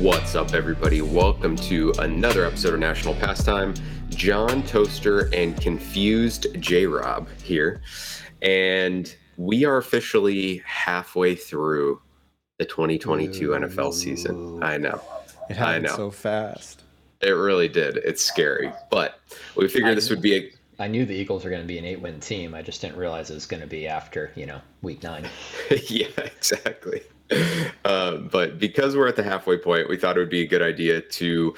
[0.00, 1.02] What's up, everybody?
[1.02, 3.74] Welcome to another episode of National Pastime.
[4.08, 7.82] John Toaster and Confused J Rob here.
[8.40, 12.00] And we are officially halfway through
[12.56, 14.62] the 2022 NFL season.
[14.62, 15.02] I know.
[15.50, 15.96] It I happened know.
[15.96, 16.82] so fast.
[17.20, 17.98] It really did.
[17.98, 18.72] It's scary.
[18.90, 19.20] But
[19.54, 20.50] we figured I this would be a
[20.82, 22.54] I knew the Eagles were going to be an eight-win team.
[22.54, 25.28] I just didn't realize it was going to be after you know week nine.
[25.88, 27.02] yeah, exactly.
[27.82, 30.62] Uh, but because we're at the halfway point, we thought it would be a good
[30.62, 31.54] idea to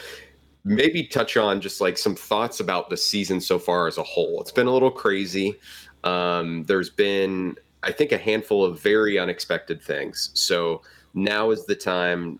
[0.64, 4.40] maybe touch on just like some thoughts about the season so far as a whole.
[4.40, 5.58] It's been a little crazy.
[6.04, 10.30] Um, there's been, I think, a handful of very unexpected things.
[10.34, 12.38] So now is the time,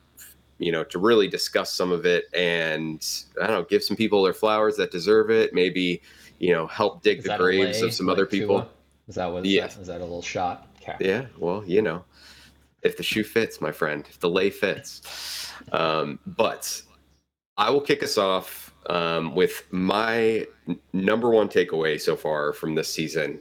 [0.59, 3.05] you know, to really discuss some of it and
[3.41, 5.53] I don't know, give some people their flowers that deserve it.
[5.53, 6.03] Maybe,
[6.39, 8.61] you know, help dig Is the graves of some like other people.
[8.61, 8.69] Tua?
[9.09, 9.45] Is that what?
[9.45, 9.67] Yeah.
[9.67, 10.69] Is, that, is that a little shot?
[10.83, 10.97] Okay.
[11.01, 12.05] Yeah, well, you know,
[12.83, 15.53] if the shoe fits, my friend, if the lay fits.
[15.73, 16.83] Um, but
[17.57, 22.75] I will kick us off um, with my n- number one takeaway so far from
[22.75, 23.39] this season.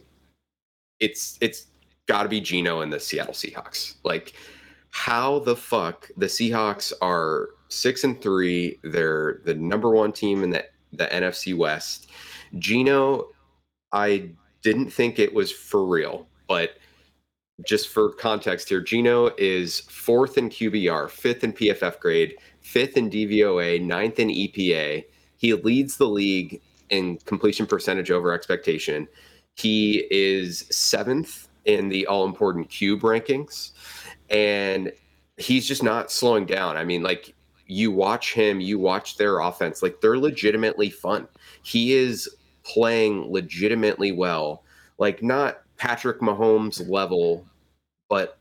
[1.00, 1.68] It's it's
[2.08, 3.96] got to be Geno and the Seattle Seahawks.
[4.04, 4.34] Like,
[4.92, 8.80] how the fuck the Seahawks are six and three?
[8.84, 12.10] They're the number one team in the the NFC West.
[12.60, 13.30] Geno,
[13.94, 14.30] I
[14.62, 16.72] didn't think it was for real, but
[17.64, 23.10] just for context here, Geno is fourth in QBR, fifth in PFF grade, fifth in
[23.10, 25.06] DVOA, ninth in EPA.
[25.38, 29.08] He leads the league in completion percentage over expectation.
[29.56, 33.72] He is seventh in the all important cube rankings.
[34.30, 34.92] And
[35.38, 36.78] he's just not slowing down.
[36.78, 37.36] I mean, like,
[37.68, 41.28] you watch him, you watch their offense, like, they're legitimately fun.
[41.64, 42.30] He is
[42.64, 44.64] playing legitimately well.
[44.98, 47.46] Like, not Patrick Mahomes level,
[48.12, 48.40] but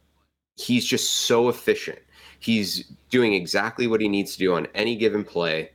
[0.57, 2.01] he's just so efficient.
[2.41, 5.70] He's doing exactly what he needs to do on any given play.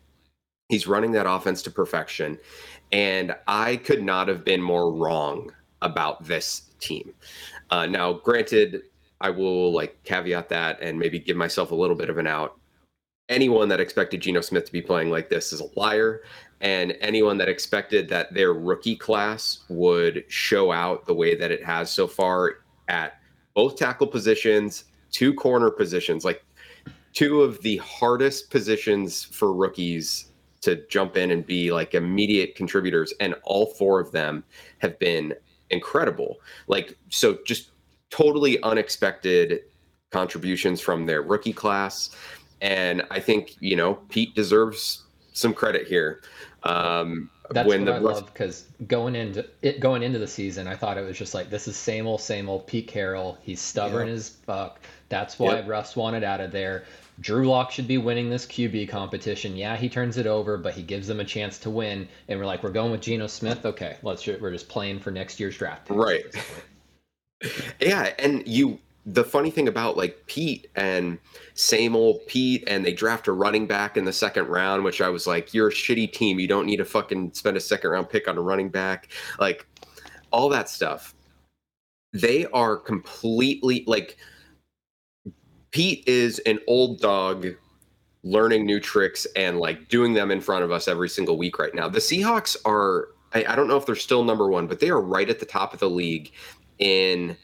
[0.67, 2.37] He's running that offense to perfection.
[2.91, 7.13] And I could not have been more wrong about this team.
[7.69, 8.81] Uh, now, granted,
[9.21, 12.59] I will like caveat that and maybe give myself a little bit of an out.
[13.29, 16.21] Anyone that expected Geno Smith to be playing like this is a liar.
[16.59, 21.63] And anyone that expected that their rookie class would show out the way that it
[21.63, 22.55] has so far
[22.89, 23.21] at
[23.55, 26.45] both tackle positions, two corner positions, like
[27.13, 33.13] two of the hardest positions for rookies to jump in and be like immediate contributors.
[33.19, 34.43] And all four of them
[34.79, 35.33] have been
[35.69, 36.37] incredible.
[36.67, 37.71] Like, so just
[38.09, 39.61] totally unexpected
[40.11, 42.09] contributions from their rookie class.
[42.61, 46.21] And I think, you know, Pete deserves some credit here.
[46.63, 50.67] Um, That's when what the I love because going into it, going into the season,
[50.67, 52.67] I thought it was just like this is same old, same old.
[52.67, 54.79] Pete Carroll, he's stubborn as fuck.
[55.09, 55.67] That's why Yep.
[55.67, 56.85] Russ wanted out of there.
[57.19, 59.55] Drew Lock should be winning this QB competition.
[59.55, 62.07] Yeah, he turns it over, but he gives them a chance to win.
[62.27, 63.65] And we're like, we're going with Geno Smith.
[63.65, 64.25] Okay, let's.
[64.27, 65.89] We're just playing for next year's draft.
[65.89, 66.25] Right.
[67.79, 71.19] Yeah, and you the funny thing about like Pete and
[71.53, 75.09] same old Pete and they draft a running back in the second round, which I
[75.09, 76.39] was like, you're a shitty team.
[76.39, 79.11] You don't need to fucking spend a second round pick on a running back.
[79.39, 79.67] Like
[80.31, 81.13] all that stuff.
[82.13, 84.17] They are completely like
[85.71, 87.47] Pete is an old dog
[88.23, 91.75] learning new tricks and like doing them in front of us every single week right
[91.75, 91.87] now.
[91.87, 95.01] The Seahawks are I, I don't know if they're still number one, but they are
[95.01, 96.31] right at the top of the league
[96.79, 97.37] in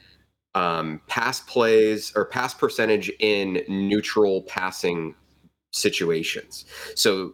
[0.56, 5.16] um, pass plays or pass percentage in neutral passing
[5.72, 6.66] situations.
[6.95, 7.34] So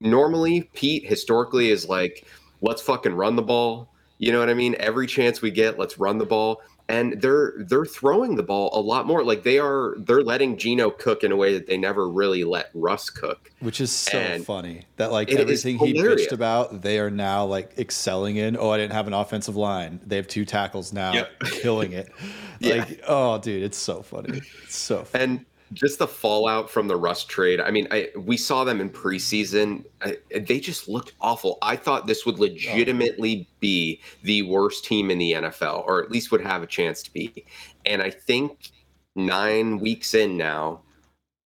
[0.00, 2.26] normally Pete historically is like,
[2.60, 3.92] let's fucking run the ball.
[4.18, 4.76] You know what I mean?
[4.78, 6.60] Every chance we get, let's run the ball.
[6.90, 9.22] And they're they're throwing the ball a lot more.
[9.22, 12.70] Like they are they're letting Geno cook in a way that they never really let
[12.72, 13.50] Russ cook.
[13.60, 17.78] Which is so And funny that like everything he bitched about, they are now like
[17.78, 18.56] excelling in.
[18.58, 20.00] Oh, I didn't have an offensive line.
[20.06, 21.40] They have two tackles now, Yep.
[21.40, 22.08] killing it.
[22.60, 22.74] Yeah.
[22.76, 24.40] Like, oh, dude, it's so funny.
[24.64, 25.24] It's so funny.
[25.24, 27.60] And just the fallout from the Russ trade.
[27.60, 29.84] I mean, I we saw them in preseason.
[30.02, 31.58] I, they just looked awful.
[31.62, 36.30] I thought this would legitimately be the worst team in the NFL, or at least
[36.32, 37.44] would have a chance to be.
[37.86, 38.70] And I think
[39.16, 40.82] nine weeks in now,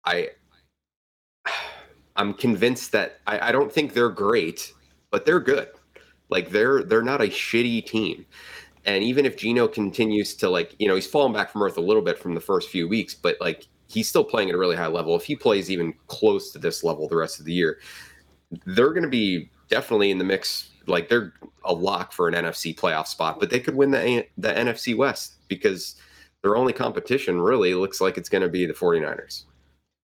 [0.04, 0.30] I
[2.16, 4.72] I'm convinced that I, I don't think they're great,
[5.10, 5.68] but they're good.
[6.28, 8.26] Like they're they're not a shitty team.
[8.86, 11.82] And even if Geno continues to like, you know, he's fallen back from earth a
[11.82, 14.76] little bit from the first few weeks, but like he's still playing at a really
[14.76, 15.16] high level.
[15.16, 17.78] If he plays even close to this level the rest of the year,
[18.66, 20.70] they're going to be definitely in the mix.
[20.86, 21.32] Like they're
[21.64, 25.34] a lock for an NFC playoff spot, but they could win the the NFC West
[25.48, 25.96] because
[26.42, 29.44] their only competition really looks like it's going to be the 49ers.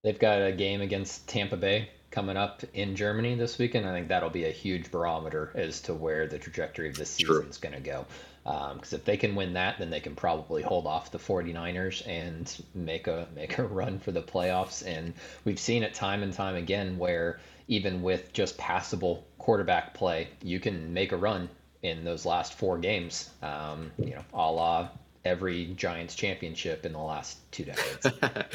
[0.05, 3.87] They've got a game against Tampa Bay coming up in Germany this weekend.
[3.87, 7.49] I think that'll be a huge barometer as to where the trajectory of this season
[7.49, 8.06] is going to go.
[8.46, 12.06] Because um, if they can win that, then they can probably hold off the 49ers
[12.06, 14.87] and make a make a run for the playoffs.
[14.87, 15.14] And
[15.44, 20.60] we've seen it time and time again where even with just passable quarterback play, you
[20.60, 21.48] can make a run
[21.82, 23.31] in those last four games.
[23.43, 24.90] Um, you know, a la
[25.25, 28.06] every Giants championship in the last two decades.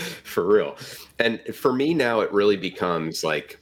[0.24, 0.78] for real.
[1.20, 3.60] And for me now, it really becomes like,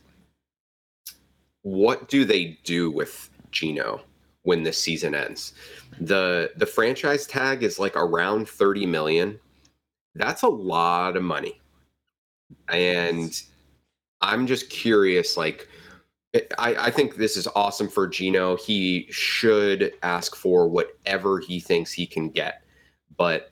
[1.63, 4.01] what do they do with Geno
[4.49, 5.53] when this season ends?
[6.01, 9.39] the The franchise tag is like around thirty million.
[10.15, 11.61] That's a lot of money,
[12.67, 13.41] and
[14.21, 15.67] I'm just curious, like.
[16.59, 18.55] I, I, think this is awesome for Geno.
[18.55, 22.61] He should ask for whatever he thinks he can get
[23.19, 23.51] but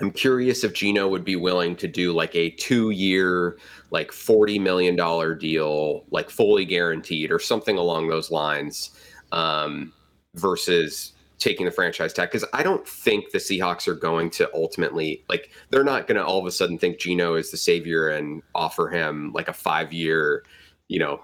[0.00, 3.58] I'm curious if Geno would be willing to do like a two year,
[3.90, 4.96] like $40 million
[5.38, 8.90] deal, like fully guaranteed or something along those lines
[9.32, 9.92] um,
[10.34, 12.30] versus taking the franchise tag.
[12.30, 16.24] Because I don't think the Seahawks are going to ultimately, like, they're not going to
[16.24, 19.92] all of a sudden think Geno is the savior and offer him like a five
[19.92, 20.44] year,
[20.88, 21.20] you know,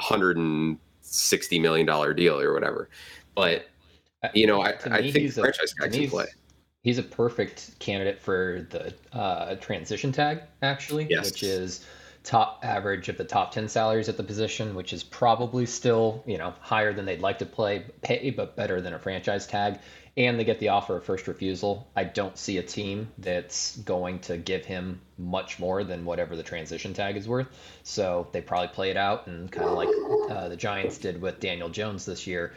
[0.00, 0.78] $160
[1.60, 2.88] million deal or whatever.
[3.34, 3.66] But,
[4.34, 6.26] you know, I, I think franchise tag can play
[6.82, 11.30] he's a perfect candidate for the uh, transition tag, actually, yes.
[11.30, 11.86] which is
[12.22, 16.38] top average of the top 10 salaries at the position, which is probably still, you
[16.38, 19.78] know, higher than they'd like to play, pay, but better than a franchise tag.
[20.16, 21.88] And they get the offer of first refusal.
[21.96, 26.42] I don't see a team that's going to give him much more than whatever the
[26.42, 27.46] transition tag is worth.
[27.84, 29.88] So they probably play it out and kind of like
[30.30, 32.52] uh, the Giants did with Daniel Jones this year.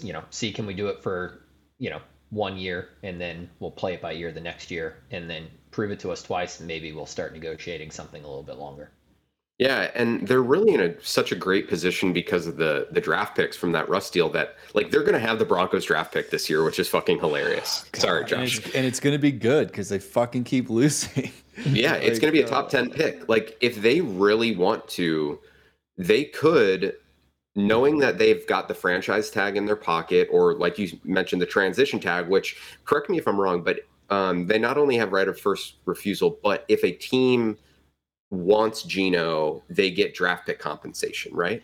[0.00, 1.40] You know, see can we do it for,
[1.78, 5.30] you know, one year and then we'll play it by ear the next year and
[5.30, 8.56] then prove it to us twice and maybe we'll start negotiating something a little bit
[8.56, 8.90] longer.
[9.58, 13.34] Yeah, and they're really in a, such a great position because of the the draft
[13.36, 16.30] picks from that Russ deal that like they're going to have the Broncos draft pick
[16.30, 17.86] this year, which is fucking hilarious.
[17.92, 18.58] God, Sorry, Josh.
[18.74, 21.32] And it's, it's going to be good because they fucking keep losing.
[21.64, 23.30] yeah, like, it's going to be a top ten pick.
[23.30, 25.40] Like if they really want to,
[25.96, 26.96] they could
[27.56, 31.46] knowing that they've got the franchise tag in their pocket, or like you mentioned, the
[31.46, 33.80] transition tag, which correct me if I'm wrong, but
[34.10, 37.56] um, they not only have right of first refusal, but if a team
[38.36, 41.62] wants Geno, they get draft pick compensation, right?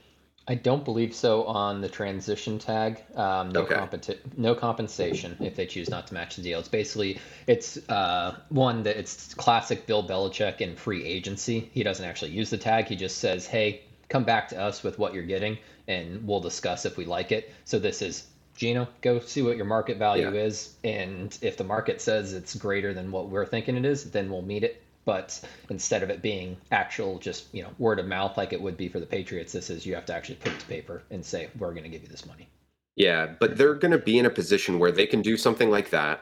[0.48, 3.00] I don't believe so on the transition tag.
[3.14, 3.76] Um, no, okay.
[3.76, 6.58] competi- no compensation if they choose not to match the deal.
[6.58, 11.70] It's basically it's uh, one that it's classic Bill Belichick and free agency.
[11.72, 12.86] He doesn't actually use the tag.
[12.86, 15.58] He just says, "Hey, come back to us with what you're getting
[15.88, 17.52] and we'll discuss if we like it.
[17.64, 18.26] So this is
[18.56, 20.42] Geno, go see what your market value yeah.
[20.42, 20.76] is.
[20.84, 24.42] And if the market says it's greater than what we're thinking it is, then we'll
[24.42, 24.81] meet it.
[25.04, 28.76] But instead of it being actual, just you know, word of mouth like it would
[28.76, 31.25] be for the Patriots, this is you have to actually put it to paper and
[31.25, 32.49] say we're going to give you this money.
[32.94, 35.90] Yeah, but they're going to be in a position where they can do something like
[35.90, 36.20] that,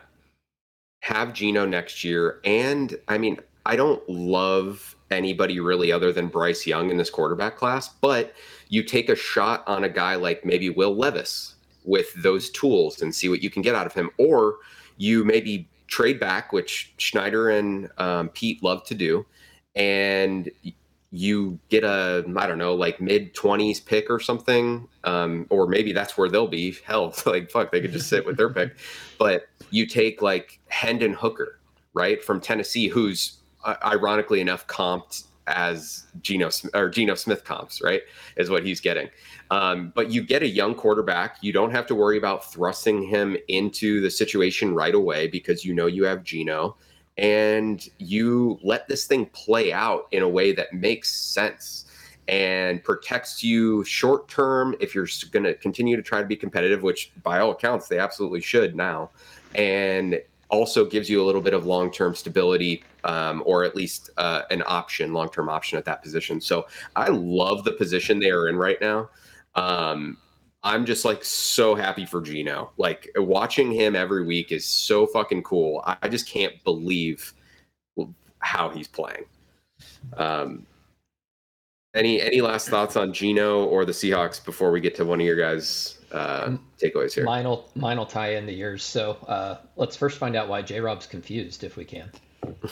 [1.03, 6.67] have Geno next year, and I mean, I don't love anybody really other than Bryce
[6.67, 8.35] Young in this quarterback class, but
[8.69, 13.15] you take a shot on a guy like maybe Will Levis with those tools and
[13.15, 14.57] see what you can get out of him, or
[14.97, 19.27] you maybe trade back, which Schneider and um, Pete love to do,
[19.75, 20.51] and
[21.13, 25.93] you get a I don't know like mid twenties pick or something, um, or maybe
[25.93, 26.75] that's where they'll be.
[26.85, 28.77] Hell, like fuck, they could just sit with their pick,
[29.19, 31.59] but you take like Hendon Hooker,
[31.93, 35.25] right from Tennessee, who's uh, ironically enough, comped
[35.57, 38.03] as Geno or Geno Smith comps, right?
[38.37, 39.09] Is what he's getting.
[39.51, 41.37] Um, but you get a young quarterback.
[41.41, 45.75] You don't have to worry about thrusting him into the situation right away because you
[45.75, 46.77] know you have Geno,
[47.19, 51.87] and you let this thing play out in a way that makes sense
[52.29, 56.83] and protects you short term if you're going to continue to try to be competitive,
[56.83, 59.11] which by all accounts they absolutely should now,
[59.55, 64.11] and also gives you a little bit of long term stability um, or at least
[64.17, 66.41] uh, an option, long term option at that position.
[66.41, 66.67] So
[66.97, 69.11] I love the position they are in right now.
[69.55, 70.19] Um,
[70.63, 72.73] I'm just like so happy for Geno.
[72.77, 75.83] Like watching him every week is so fucking cool.
[75.87, 77.33] I just can't believe
[78.41, 79.25] how he's playing.
[80.17, 80.67] Um,
[81.95, 85.27] any any last thoughts on Geno or the Seahawks before we get to one of
[85.27, 87.25] your guys' uh, takeaways here?
[87.25, 88.83] Mine will mine will tie into yours.
[88.85, 92.11] So uh, let's first find out why J Rob's confused, if we can.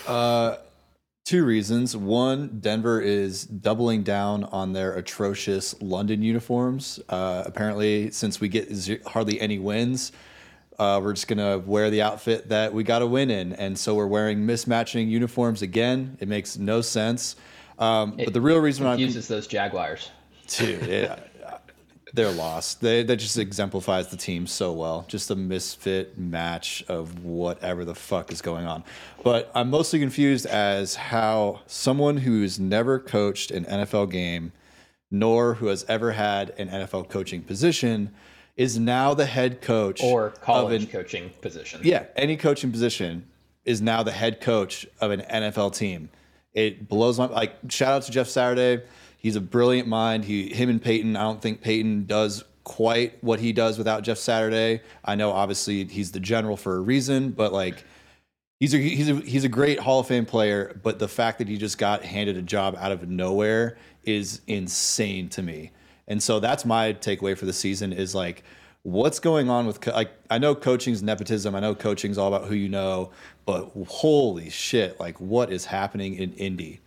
[0.07, 0.57] Uh,
[1.25, 1.97] two reasons.
[1.97, 7.01] One, Denver is doubling down on their atrocious London uniforms.
[7.09, 10.13] Uh, apparently, since we get z- hardly any wins,
[10.79, 13.97] uh, we're just gonna wear the outfit that we got to win in, and so
[13.97, 16.17] we're wearing mismatching uniforms again.
[16.21, 17.35] It makes no sense.
[17.79, 20.11] Um, but the real reason why uses those Jaguars,
[20.49, 21.21] dude, yeah,
[22.13, 22.81] they're lost.
[22.81, 25.05] They that just exemplifies the team so well.
[25.09, 28.85] Just a misfit match of whatever the fuck is going on.
[29.23, 34.53] But I'm mostly confused as how someone who's never coached an NFL game,
[35.11, 38.13] nor who has ever had an NFL coaching position,
[38.57, 41.81] is now the head coach or college an, coaching position.
[41.85, 43.27] Yeah, any coaching position
[43.65, 46.09] is now the head coach of an NFL team.
[46.59, 47.57] It blows my like.
[47.69, 48.83] Shout out to Jeff Saturday
[49.19, 50.25] He's a brilliant mind.
[50.25, 51.17] He, him and Peyton.
[51.17, 54.81] I don't think Peyton does quite what he does without Jeff Saturday.
[55.05, 57.85] I know obviously he's the general for a reason, but like
[58.61, 60.79] he's a he's a he's a great Hall of Fame player.
[60.85, 65.29] But the fact that he just got handed a job out of nowhere is insane
[65.31, 65.73] to me.
[66.07, 68.45] And so that's my takeaway for the season is like
[68.93, 71.55] what's going on with like I know coaching's nepotism.
[71.55, 73.11] I know coaching's all about who you know,
[73.47, 76.81] but holy shit, like what is happening in Indy?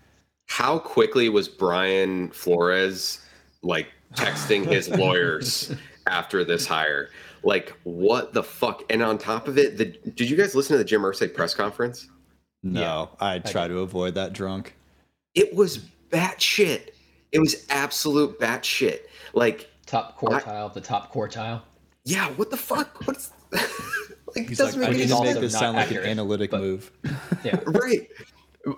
[0.52, 3.26] how quickly was Brian Flores
[3.62, 5.74] like texting his lawyers
[6.08, 7.10] after this hire?
[7.42, 8.84] Like, what the fuck?
[8.90, 11.54] And on top of it, the, did you guys listen to the Jim Irsay press
[11.54, 12.10] conference?
[12.64, 14.76] No, yeah, I try I to avoid that drunk.
[15.36, 15.78] It was
[16.10, 16.90] batshit.
[17.32, 19.00] It was absolute batshit.
[19.34, 21.62] Like top quartile, I, the top quartile.
[22.04, 23.02] Yeah, what the fuck?
[23.06, 23.32] What's
[24.36, 24.48] like?
[24.48, 26.92] He's like, I need to make this sound accurate, like an analytic but, move.
[27.44, 28.08] Yeah, right.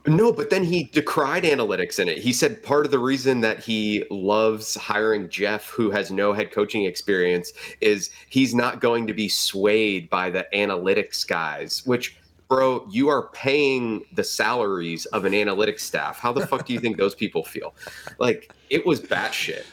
[0.07, 2.17] No, but then he decried analytics in it.
[2.17, 6.51] He said part of the reason that he loves hiring Jeff, who has no head
[6.51, 7.51] coaching experience,
[7.81, 12.15] is he's not going to be swayed by the analytics guys, which
[12.47, 16.19] bro, you are paying the salaries of an analytics staff.
[16.19, 17.73] How the fuck do you think those people feel?
[18.19, 19.65] Like it was batshit.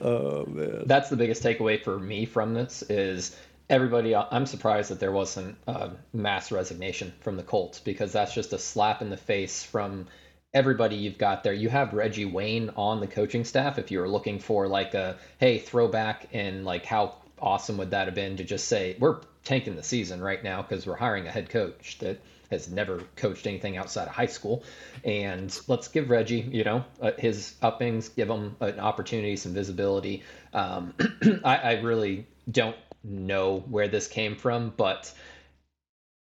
[0.00, 0.82] Oh man.
[0.86, 3.36] That's the biggest takeaway for me from this is
[3.70, 8.52] everybody i'm surprised that there wasn't a mass resignation from the colts because that's just
[8.54, 10.06] a slap in the face from
[10.54, 14.08] everybody you've got there you have reggie wayne on the coaching staff if you were
[14.08, 18.44] looking for like a hey throwback and like how awesome would that have been to
[18.44, 22.18] just say we're tanking the season right now because we're hiring a head coach that
[22.50, 24.64] has never coached anything outside of high school
[25.04, 30.22] and let's give reggie you know uh, his uppings give him an opportunity some visibility
[30.52, 30.94] um,
[31.44, 35.12] I, I really don't know where this came from, but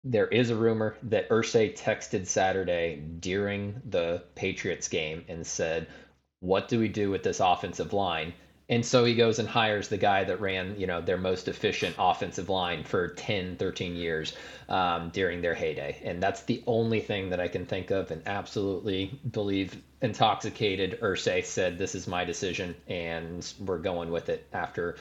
[0.04, 5.88] there is a rumor that Irsay texted Saturday during the Patriots game and said,
[6.40, 8.34] "What do we do with this offensive line?"
[8.74, 11.96] And so he goes and hires the guy that ran, you know, their most efficient
[12.00, 14.36] offensive line for 10, 13 years
[14.68, 16.02] um, during their heyday.
[16.04, 21.46] And that's the only thing that I can think of and absolutely believe intoxicated Irsay
[21.46, 24.96] said, this is my decision and we're going with it after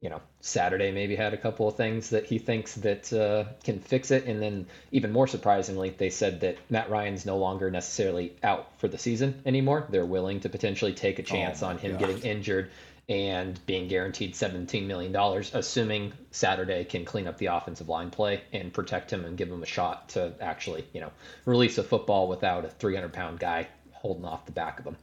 [0.00, 3.78] you know, Saturday maybe had a couple of things that he thinks that uh, can
[3.80, 8.32] fix it, and then even more surprisingly, they said that Matt Ryan's no longer necessarily
[8.42, 9.86] out for the season anymore.
[9.90, 12.00] They're willing to potentially take a chance oh on him God.
[12.00, 12.70] getting injured
[13.10, 15.14] and being guaranteed $17 million,
[15.52, 19.64] assuming Saturday can clean up the offensive line play and protect him and give him
[19.64, 21.10] a shot to actually, you know,
[21.44, 24.96] release a football without a 300 pound guy holding off the back of him.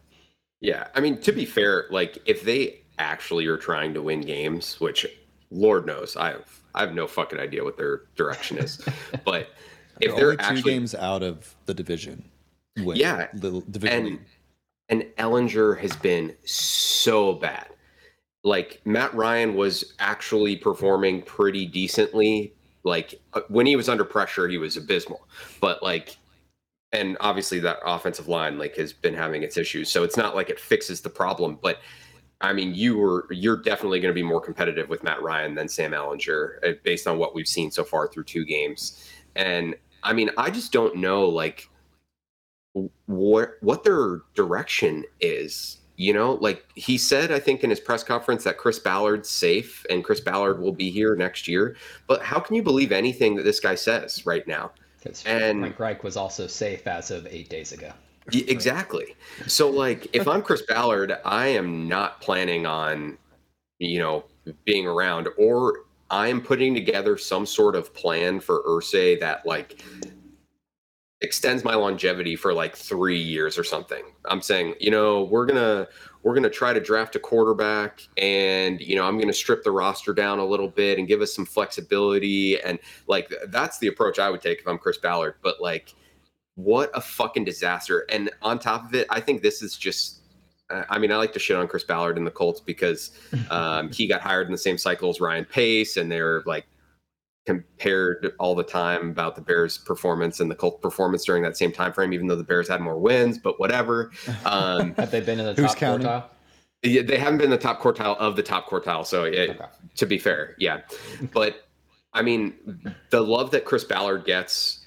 [0.61, 0.87] Yeah.
[0.95, 5.05] I mean, to be fair, like if they actually are trying to win games, which
[5.51, 8.81] Lord knows I have I have no fucking idea what their direction is.
[9.25, 9.49] but
[9.99, 12.23] if they're, they're actually, two games out of the division,
[12.77, 14.19] win, yeah, the division
[14.89, 17.67] and, and Ehlinger has been so bad.
[18.47, 22.53] Like Matt Ryan was actually performing pretty decently.
[22.83, 25.27] Like uh, when he was under pressure, he was abysmal.
[25.59, 26.17] But like
[26.93, 30.49] and obviously that offensive line like has been having its issues so it's not like
[30.49, 31.79] it fixes the problem but
[32.41, 35.67] I mean, you were you're definitely going to be more competitive with Matt Ryan than
[35.67, 39.09] Sam Ehlinger uh, based on what we've seen so far through two games.
[39.35, 41.69] And I mean, I just don't know like
[43.07, 45.79] what what their direction is.
[45.97, 49.83] You know, like he said, I think in his press conference that Chris Ballard's safe
[49.89, 51.75] and Chris Ballard will be here next year.
[52.05, 54.71] But how can you believe anything that this guy says right now?
[55.25, 57.91] And Frank Reich was also safe as of eight days ago.
[58.31, 59.15] Exactly.
[59.47, 63.17] So, like, if I'm Chris Ballard, I am not planning on,
[63.79, 64.25] you know,
[64.65, 69.81] being around, or I'm putting together some sort of plan for Irsay that, like,
[71.21, 74.03] extends my longevity for like three years or something.
[74.25, 75.87] I'm saying, you know, we're gonna
[76.23, 80.13] we're gonna try to draft a quarterback, and you know, I'm gonna strip the roster
[80.13, 84.29] down a little bit and give us some flexibility, and like that's the approach I
[84.29, 85.35] would take if I'm Chris Ballard.
[85.41, 85.95] But like
[86.57, 88.05] what a fucking disaster.
[88.09, 90.15] And on top of it, I think this is just.
[90.69, 93.11] I mean, I like to shit on Chris Ballard and the Colts because
[93.49, 96.65] um, he got hired in the same cycle as Ryan Pace, and they're like
[97.47, 101.71] compared all the time about the Bears' performance and the Colts' performance during that same
[101.71, 103.37] time frame, even though the Bears had more wins.
[103.39, 104.11] But whatever.
[104.45, 106.07] Um, Have they been in the top counting?
[106.07, 106.23] quartile?
[106.83, 109.05] Yeah, they haven't been the top quartile of the top quartile.
[109.05, 109.65] So, it, okay.
[109.95, 110.81] to be fair, yeah.
[111.33, 111.67] But
[112.13, 112.53] I mean,
[113.09, 114.85] the love that Chris Ballard gets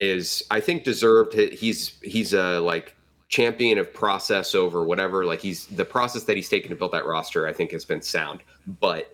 [0.00, 1.34] is, I think, deserved.
[1.34, 2.96] He's he's a like
[3.28, 5.24] champion of process over whatever.
[5.24, 7.46] Like he's the process that he's taken to build that roster.
[7.46, 8.40] I think has been sound,
[8.80, 9.12] but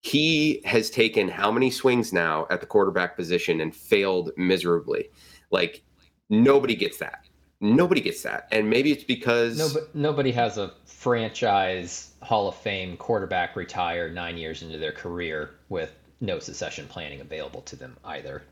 [0.00, 5.10] he has taken how many swings now at the quarterback position and failed miserably.
[5.50, 5.82] Like
[6.28, 7.26] nobody gets that.
[7.60, 8.48] Nobody gets that.
[8.50, 14.38] And maybe it's because nobody, nobody has a franchise Hall of Fame quarterback retire nine
[14.38, 18.42] years into their career with no succession planning available to them either.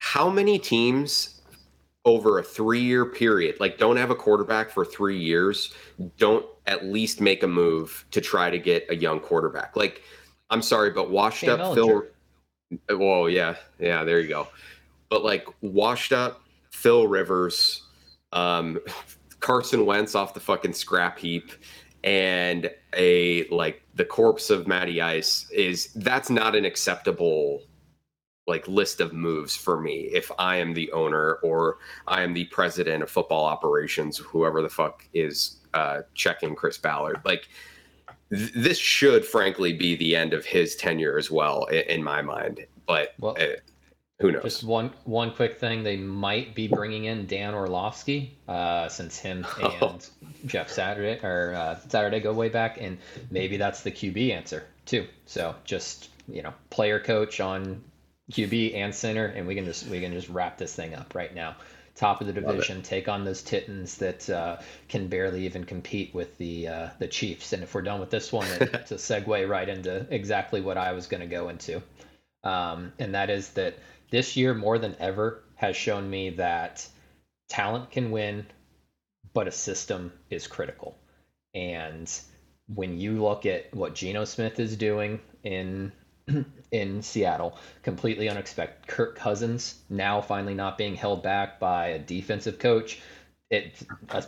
[0.00, 1.40] How many teams
[2.04, 5.72] over a three year period, like don't have a quarterback for three years,
[6.18, 9.76] don't at least make a move to try to get a young quarterback?
[9.76, 10.02] Like,
[10.50, 12.04] I'm sorry, but washed up Phil.
[12.90, 14.48] Whoa, yeah, yeah, there you go.
[15.08, 17.82] But like washed up Phil Rivers,
[18.32, 18.78] um,
[19.40, 21.52] Carson Wentz off the fucking scrap heap,
[22.02, 27.62] and a like the corpse of Matty Ice is that's not an acceptable
[28.46, 32.44] like list of moves for me if I am the owner or I am the
[32.46, 37.20] president of football operations, whoever the fuck is uh, checking Chris Ballard.
[37.24, 37.48] Like
[38.34, 42.66] this should frankly be the end of his tenure as well in, in my mind.
[42.86, 43.56] But well, uh,
[44.20, 44.42] who knows?
[44.42, 49.46] Just one one quick thing: they might be bringing in Dan Orlovsky uh, since him
[49.62, 49.98] and oh.
[50.46, 52.98] Jeff Saturday or uh, Saturday go way back, and
[53.30, 55.06] maybe that's the QB answer too.
[55.26, 57.82] So just you know, player coach on
[58.32, 61.34] QB and center, and we can just we can just wrap this thing up right
[61.34, 61.56] now
[61.94, 64.58] top of the division, take on those Titans that uh,
[64.88, 67.52] can barely even compete with the uh, the Chiefs.
[67.52, 70.92] And if we're done with this one, it's a segue right into exactly what I
[70.92, 71.82] was going to go into,
[72.42, 73.78] um, and that is that
[74.10, 76.86] this year more than ever has shown me that
[77.48, 78.46] talent can win,
[79.32, 80.98] but a system is critical.
[81.54, 82.10] And
[82.66, 85.92] when you look at what Geno Smith is doing in
[86.74, 88.88] in Seattle, completely unexpected.
[88.88, 93.00] Kirk Cousins now finally not being held back by a defensive coach.
[93.48, 93.80] It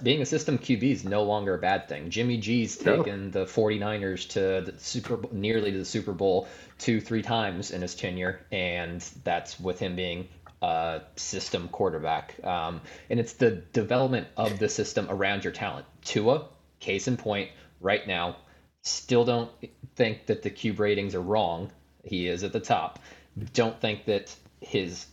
[0.04, 2.08] being a system QB is no longer a bad thing.
[2.08, 3.30] Jimmy G's taken no.
[3.30, 6.46] the 49ers to the Super nearly to the Super Bowl
[6.78, 10.28] two, three times in his tenure, and that's with him being
[10.62, 12.36] a system quarterback.
[12.44, 12.80] Um,
[13.10, 15.86] and it's the development of the system around your talent.
[16.04, 16.44] Tua,
[16.78, 18.36] case in point, right now,
[18.82, 19.50] still don't
[19.96, 21.72] think that the cube ratings are wrong
[22.06, 22.98] he is at the top.
[23.52, 25.06] Don't think that his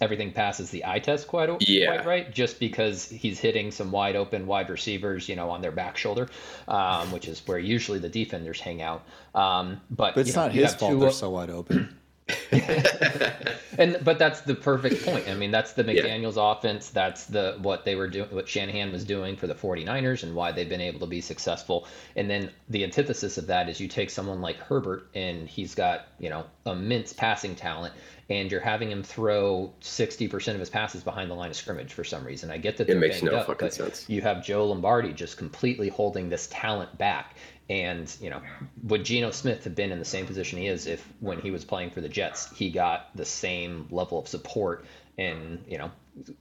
[0.00, 1.96] everything passes the eye test quite, yeah.
[1.96, 5.70] quite right just because he's hitting some wide open wide receivers you know on their
[5.70, 6.28] back shoulder
[6.66, 9.04] um, which is where usually the defenders hang out
[9.36, 11.96] um, but, but it's know, not his fault they're so wide open
[13.78, 15.28] and but that's the perfect point.
[15.28, 16.52] I mean, that's the McDaniels yeah.
[16.52, 16.90] offense.
[16.90, 20.52] That's the what they were doing, what Shanahan was doing for the 49ers and why
[20.52, 21.86] they've been able to be successful.
[22.16, 26.08] And then the antithesis of that is you take someone like Herbert and he's got,
[26.18, 27.94] you know, immense passing talent
[28.30, 32.04] and you're having him throw 60% of his passes behind the line of scrimmage for
[32.04, 32.50] some reason.
[32.50, 34.04] I get that it makes no up, fucking sense.
[34.08, 37.36] You have Joe Lombardi just completely holding this talent back.
[37.70, 38.40] And, you know,
[38.84, 41.64] would Geno Smith have been in the same position he is if when he was
[41.64, 44.84] playing for the Jets, he got the same level of support
[45.18, 45.90] and, you know,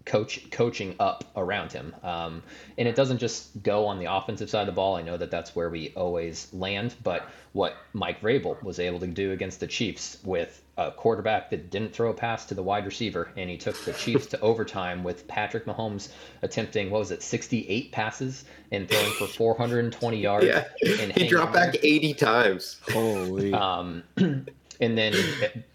[0.05, 1.95] coach coaching up around him.
[2.03, 2.43] Um,
[2.77, 4.95] and it doesn't just go on the offensive side of the ball.
[4.95, 9.07] I know that that's where we always land, but what Mike Vrabel was able to
[9.07, 12.85] do against the Chiefs with a quarterback that didn't throw a pass to the wide
[12.85, 16.09] receiver, and he took the Chiefs to overtime with Patrick Mahomes
[16.43, 20.45] attempting what was it, 68 passes and throwing for 420 yards.
[20.47, 20.65] Yeah,
[21.15, 22.79] he dropped back 80 times.
[22.91, 23.53] Holy.
[23.53, 24.03] Um,
[24.79, 25.13] and then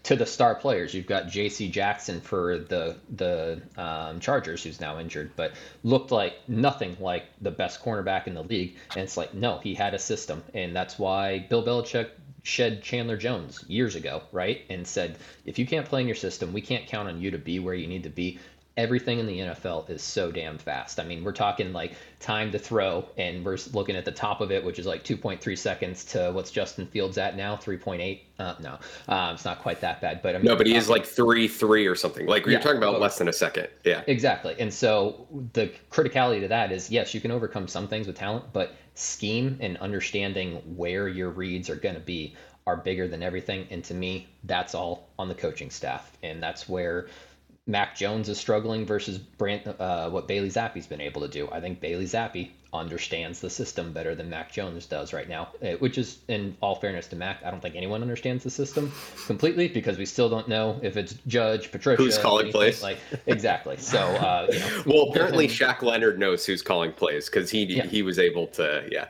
[0.03, 1.69] to the star players, you've got J.C.
[1.69, 7.51] Jackson for the the um, Chargers, who's now injured, but looked like nothing like the
[7.51, 8.75] best cornerback in the league.
[8.91, 12.09] And it's like, no, he had a system, and that's why Bill Belichick
[12.43, 14.61] shed Chandler Jones years ago, right?
[14.69, 17.37] And said, if you can't play in your system, we can't count on you to
[17.37, 18.39] be where you need to be.
[18.75, 20.99] Everything in the NFL is so damn fast.
[20.99, 24.51] I mean, we're talking like time to throw, and we're looking at the top of
[24.51, 28.21] it, which is like 2.3 seconds to what's Justin Fields at now, 3.8.
[28.39, 30.89] Uh, no, uh, it's not quite that bad, but I mean, no, but he is
[30.89, 32.25] like three three or something.
[32.25, 33.67] Like you're yeah, talking about less than a second.
[33.83, 34.55] Yeah, exactly.
[34.57, 38.45] And so the criticality to that is, yes, you can overcome some things with talent,
[38.53, 43.67] but scheme and understanding where your reads are going to be are bigger than everything.
[43.71, 46.11] And to me, that's all on the coaching staff.
[46.23, 47.07] And that's where
[47.65, 51.49] Mac Jones is struggling versus Brand, uh, what Bailey Zappe's been able to do.
[51.51, 55.75] I think Bailey Zappe understands the system better than Mac Jones does right now, eh,
[55.75, 58.91] which is, in all fairness to Mac, I don't think anyone understands the system
[59.27, 62.01] completely because we still don't know if it's Judge, Patricia.
[62.01, 62.81] Who's calling plays?
[62.81, 63.77] Like, exactly.
[63.77, 64.83] So, uh, you know.
[64.85, 67.85] well, apparently Shaq Leonard knows who's calling plays because he, yeah.
[67.85, 69.07] he was able to, yeah.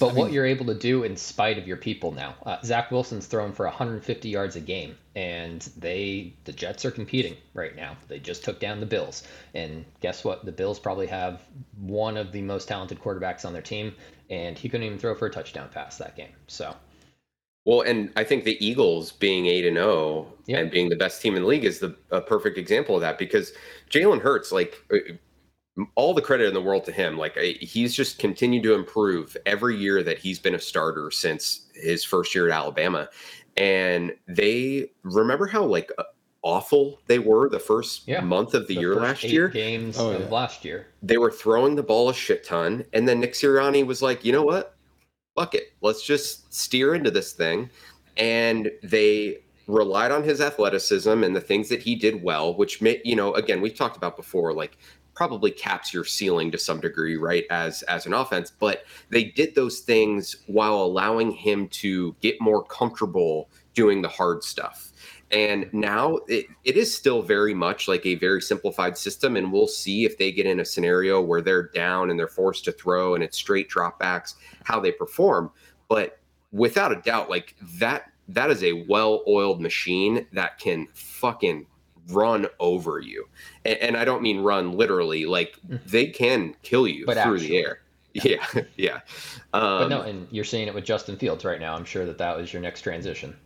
[0.00, 3.26] But what you're able to do in spite of your people now, uh, Zach Wilson's
[3.26, 7.96] thrown for 150 yards a game, and they the Jets are competing right now.
[8.08, 9.22] They just took down the Bills,
[9.54, 10.44] and guess what?
[10.44, 11.42] The Bills probably have
[11.80, 13.94] one of the most talented quarterbacks on their team,
[14.30, 16.32] and he couldn't even throw for a touchdown pass that game.
[16.46, 16.74] So.
[17.66, 21.22] Well, and I think the Eagles being eight and zero oh and being the best
[21.22, 23.52] team in the league is the a perfect example of that because
[23.90, 24.98] Jalen Hurts, like uh,
[25.94, 27.18] all the credit in the world to him.
[27.18, 32.04] Like he's just continued to improve every year that he's been a starter since his
[32.04, 33.08] first year at Alabama.
[33.56, 36.04] And they remember how like uh,
[36.44, 38.20] awful they were the first yeah.
[38.20, 39.48] month of the, the year last year.
[39.48, 40.86] Games oh, of last year.
[41.02, 44.32] They were throwing the ball a shit ton, and then Nick Sirianni was like, you
[44.32, 44.76] know what?
[45.34, 45.72] Fuck it.
[45.80, 47.70] Let's just steer into this thing.
[48.16, 53.00] And they relied on his athleticism and the things that he did well, which may,
[53.04, 54.76] you know, again, we've talked about before, like
[55.14, 57.44] probably caps your ceiling to some degree, right?
[57.50, 62.62] As as an offense, but they did those things while allowing him to get more
[62.64, 64.92] comfortable doing the hard stuff.
[65.34, 69.36] And now it, it is still very much like a very simplified system.
[69.36, 72.64] And we'll see if they get in a scenario where they're down and they're forced
[72.66, 75.50] to throw and it's straight dropbacks, how they perform.
[75.88, 76.20] But
[76.52, 81.66] without a doubt, like that that is a well-oiled machine that can fucking
[82.08, 83.28] run over you.
[83.64, 85.76] And, and I don't mean run literally, like mm-hmm.
[85.86, 87.80] they can kill you but through actually, the air.
[88.14, 88.62] Yeah, yeah.
[88.76, 89.00] yeah.
[89.52, 91.74] Um, but no, and you're seeing it with Justin Fields right now.
[91.74, 93.36] I'm sure that that was your next transition.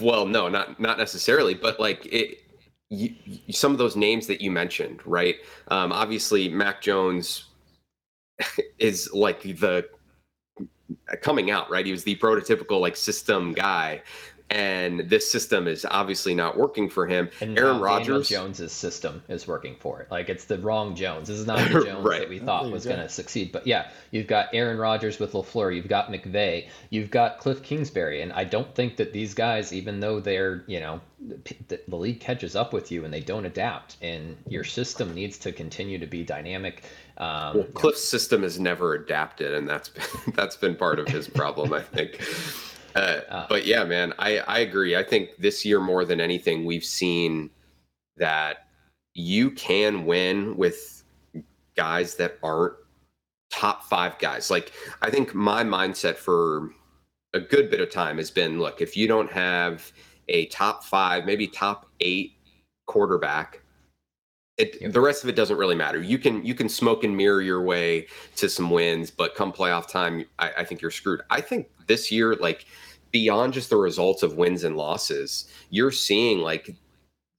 [0.00, 2.42] Well, no, not not necessarily, but like it.
[2.90, 3.14] You,
[3.50, 5.36] some of those names that you mentioned, right?
[5.68, 7.44] Um, obviously, Mac Jones
[8.78, 9.86] is like the
[11.20, 11.84] coming out, right?
[11.84, 14.02] He was the prototypical like system guy
[14.50, 17.28] and this system is obviously not working for him.
[17.40, 20.10] And Aaron Rodgers Jones's system is working for it.
[20.10, 21.28] Like it's the wrong Jones.
[21.28, 22.20] This is not the Jones right.
[22.20, 23.52] that we thought was going to succeed.
[23.52, 25.74] But yeah, you've got Aaron Rodgers with Lafleur.
[25.74, 26.68] You've got McVay.
[26.90, 28.22] You've got Cliff Kingsbury.
[28.22, 31.00] And I don't think that these guys, even though they're you know
[31.68, 35.36] the, the league catches up with you and they don't adapt, and your system needs
[35.38, 36.84] to continue to be dynamic.
[37.18, 41.28] Um, well, Cliff's system has never adapted, and that's been, that's been part of his
[41.28, 42.20] problem, I think.
[42.98, 44.96] Uh, uh, but yeah, man, I, I agree.
[44.96, 47.50] I think this year more than anything, we've seen
[48.16, 48.66] that
[49.14, 51.04] you can win with
[51.76, 52.74] guys that aren't
[53.50, 54.50] top five guys.
[54.50, 56.70] Like I think my mindset for
[57.34, 59.92] a good bit of time has been look, if you don't have
[60.26, 62.32] a top five, maybe top eight
[62.86, 63.62] quarterback,
[64.56, 64.92] it, yep.
[64.92, 66.02] the rest of it doesn't really matter.
[66.02, 69.88] You can you can smoke and mirror your way to some wins, but come playoff
[69.88, 71.20] time, I, I think you're screwed.
[71.30, 72.66] I think this year, like
[73.10, 76.74] beyond just the results of wins and losses, you're seeing like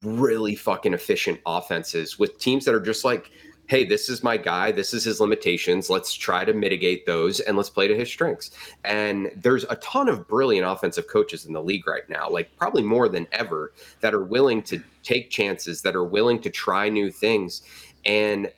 [0.03, 3.31] really fucking efficient offenses with teams that are just like,
[3.67, 4.71] hey, this is my guy.
[4.71, 5.91] This is his limitations.
[5.91, 8.49] Let's try to mitigate those and let's play to his strengths.
[8.83, 12.81] And there's a ton of brilliant offensive coaches in the league right now, like probably
[12.81, 17.11] more than ever, that are willing to take chances, that are willing to try new
[17.11, 17.61] things.
[18.05, 18.51] And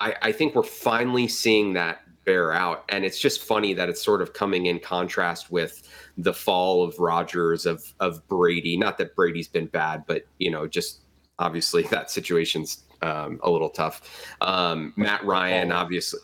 [0.00, 2.84] I, I think we're finally seeing that bear out.
[2.90, 5.82] And it's just funny that it's sort of coming in contrast with
[6.16, 8.76] the fall of Rodgers of of Brady.
[8.76, 11.00] Not that Brady's been bad, but you know, just
[11.40, 14.36] obviously that situation's um, a little tough.
[14.40, 16.20] Um, Matt Ryan, obviously.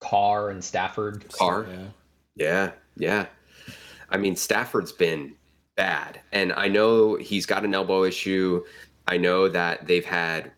[0.00, 1.28] Carr and Stafford.
[1.32, 1.66] Carr.
[1.68, 1.86] Yeah.
[2.34, 3.26] yeah, yeah.
[4.08, 5.34] I mean, Stafford's been
[5.76, 8.64] bad, and I know he's got an elbow issue.
[9.08, 10.52] I know that they've had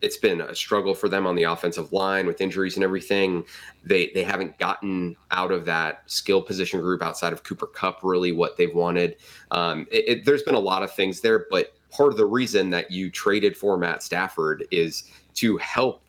[0.00, 3.44] it's been a struggle for them on the offensive line with injuries and everything.
[3.84, 8.32] They they haven't gotten out of that skill position group outside of Cooper Kupp really
[8.32, 9.16] what they've wanted.
[9.50, 12.70] Um, it, it, there's been a lot of things there, but part of the reason
[12.70, 15.04] that you traded for Matt Stafford is
[15.34, 16.02] to help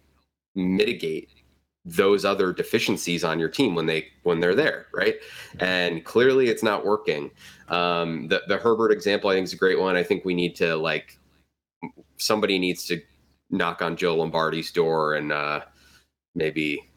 [0.55, 1.29] mitigate
[1.85, 5.15] those other deficiencies on your team when they when they're there, right?
[5.59, 7.31] And clearly, it's not working.
[7.69, 9.95] Um, the the Herbert example, I think, is a great one.
[9.95, 11.17] I think we need to like
[12.17, 13.01] somebody needs to
[13.49, 15.61] knock on Joe Lombardi's door and uh,
[16.35, 16.89] maybe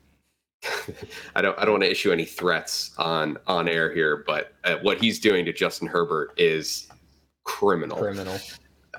[1.34, 4.76] I don't I don't want to issue any threats on on air here, but uh,
[4.82, 6.88] what he's doing to Justin Herbert is
[7.44, 7.98] criminal.
[7.98, 8.38] Criminal.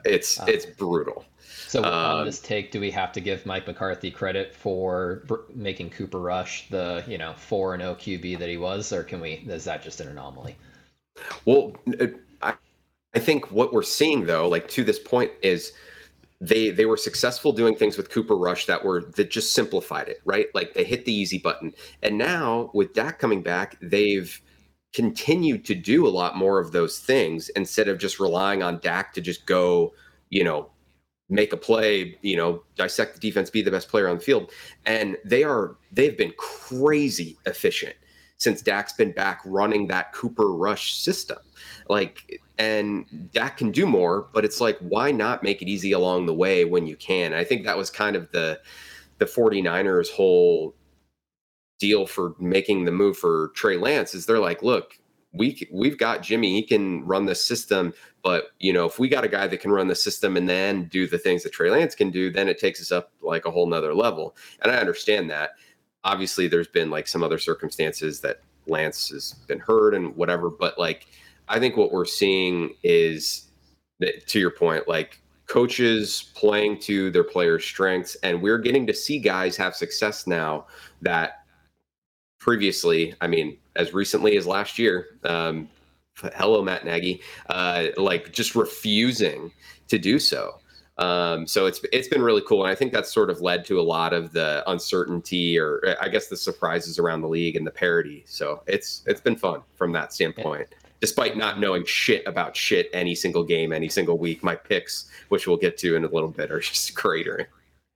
[0.05, 1.25] It's uh, it's brutal.
[1.67, 5.35] So on um, this take, do we have to give Mike McCarthy credit for br-
[5.53, 9.19] making Cooper Rush the you know four and O QB that he was, or can
[9.19, 9.45] we?
[9.47, 10.55] Is that just an anomaly?
[11.45, 11.75] Well,
[12.41, 12.53] I
[13.13, 15.73] I think what we're seeing though, like to this point, is
[16.39, 20.21] they they were successful doing things with Cooper Rush that were that just simplified it,
[20.25, 20.47] right?
[20.53, 21.73] Like they hit the easy button.
[22.03, 24.39] And now with Dak coming back, they've
[24.93, 29.13] continued to do a lot more of those things instead of just relying on Dak
[29.13, 29.93] to just go,
[30.29, 30.69] you know,
[31.29, 34.51] make a play, you know, dissect the defense, be the best player on the field.
[34.85, 37.95] And they are they've been crazy efficient
[38.37, 41.39] since Dak's been back running that Cooper Rush system.
[41.89, 46.25] Like and Dak can do more, but it's like why not make it easy along
[46.25, 47.33] the way when you can?
[47.33, 48.59] I think that was kind of the
[49.19, 50.75] the 49ers whole
[51.79, 54.97] deal for making the move for Trey Lance is they're like, look,
[55.33, 59.23] we we've got Jimmy, he can run the system, but you know, if we got
[59.23, 61.95] a guy that can run the system and then do the things that Trey Lance
[61.95, 64.35] can do, then it takes us up like a whole nother level.
[64.61, 65.51] And I understand that.
[66.03, 70.77] Obviously, there's been like some other circumstances that Lance has been hurt and whatever, but
[70.77, 71.07] like
[71.49, 73.47] I think what we're seeing is
[73.99, 78.93] that, to your point, like coaches playing to their players' strengths, and we're getting to
[78.93, 80.67] see guys have success now
[81.01, 81.43] that
[82.39, 85.69] previously, I mean, as recently as last year, um,
[86.35, 89.51] hello Matt Nagy, uh, like just refusing
[89.87, 90.59] to do so.
[90.97, 93.79] Um, so it's it's been really cool, and I think that's sort of led to
[93.79, 97.71] a lot of the uncertainty, or I guess the surprises around the league and the
[97.71, 98.23] parity.
[98.27, 100.67] So it's it's been fun from that standpoint.
[100.71, 100.77] Yeah.
[100.99, 105.47] Despite not knowing shit about shit any single game, any single week, my picks, which
[105.47, 107.45] we'll get to in a little bit, are just cratering.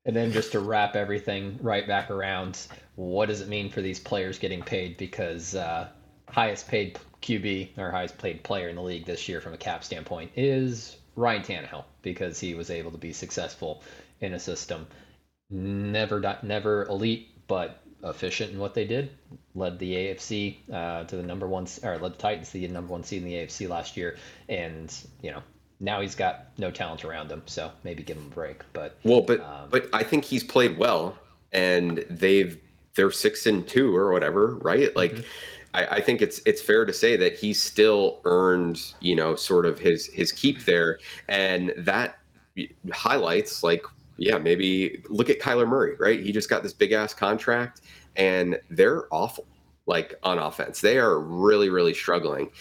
[0.05, 3.99] And then just to wrap everything right back around, what does it mean for these
[3.99, 4.97] players getting paid?
[4.97, 5.89] Because uh,
[6.29, 9.83] highest paid QB or highest paid player in the league this year from a cap
[9.83, 13.83] standpoint is Ryan Tannehill because he was able to be successful
[14.19, 14.87] in a system.
[15.49, 19.11] Never, never elite, but efficient in what they did.
[19.53, 22.91] Led the AFC uh, to the number one, or led the Titans to the number
[22.91, 25.43] one seed in the AFC last year, and you know
[25.79, 28.61] now he's got no talent around him, so maybe give him a break.
[28.73, 31.17] But well, but um, but I think he's played well,
[31.51, 32.57] and they've
[32.95, 34.95] they're six and two or whatever, right?
[34.95, 35.13] Like.
[35.13, 35.21] Mm-hmm.
[35.73, 39.65] I, I think it's it's fair to say that he still earned, you know, sort
[39.65, 42.19] of his his keep there, and that
[42.91, 43.85] highlights like
[44.17, 46.19] yeah, maybe look at Kyler Murray, right?
[46.19, 47.81] He just got this big ass contract
[48.15, 49.47] and they're awful
[49.87, 50.81] like on offense.
[50.81, 52.51] They are really, really struggling.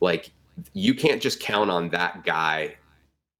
[0.00, 0.32] Like
[0.72, 2.76] you can't just count on that guy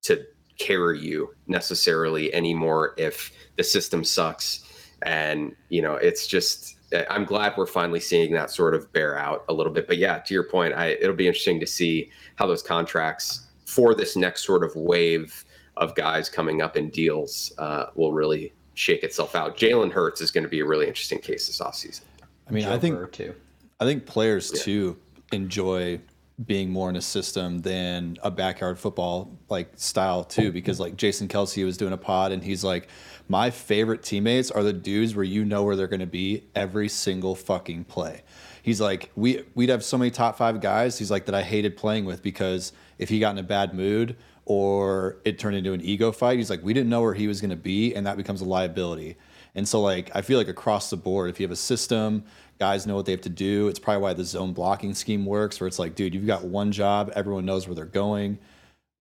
[0.03, 0.27] to
[0.59, 4.63] carry you necessarily anymore if the system sucks.
[5.03, 6.77] And, you know, it's just,
[7.09, 9.87] I'm glad we're finally seeing that sort of bear out a little bit.
[9.87, 13.95] But yeah, to your point, I, it'll be interesting to see how those contracts for
[13.95, 15.45] this next sort of wave
[15.77, 19.57] of guys coming up in deals uh, will really shake itself out.
[19.57, 22.03] Jalen Hurts is going to be a really interesting case this offseason.
[22.49, 23.35] I mean, Joe I think too.
[23.79, 24.63] I think players yeah.
[24.63, 24.99] too
[25.33, 26.01] enjoy
[26.47, 31.29] being more in a system than a backyard football like style too because like Jason
[31.29, 32.89] Kelce was doing a pod and he's like
[33.29, 36.89] my favorite teammates are the dudes where you know where they're going to be every
[36.89, 38.23] single fucking play.
[38.63, 41.77] He's like we we'd have so many top 5 guys he's like that I hated
[41.77, 45.83] playing with because if he got in a bad mood or it turned into an
[45.83, 48.17] ego fight he's like we didn't know where he was going to be and that
[48.17, 49.17] becomes a liability.
[49.55, 52.25] And so like I feel like across the board if you have a system
[52.61, 53.69] guys know what they have to do.
[53.69, 56.71] It's probably why the zone blocking scheme works, where it's like, dude, you've got one
[56.71, 58.39] job, everyone knows where they're going.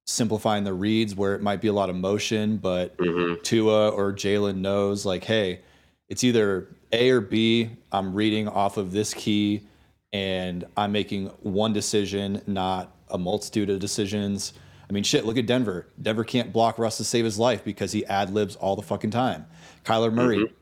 [0.07, 3.41] Simplifying the reads where it might be a lot of motion, but mm-hmm.
[3.43, 5.59] Tua or Jalen knows, like, hey,
[6.07, 7.69] it's either A or B.
[7.91, 9.67] I'm reading off of this key
[10.13, 14.53] and I'm making one decision, not a multitude of decisions.
[14.89, 15.85] I mean, shit, look at Denver.
[16.01, 19.11] Denver can't block Russ to save his life because he ad libs all the fucking
[19.11, 19.45] time.
[19.83, 20.53] Kyler Murray, mm-hmm.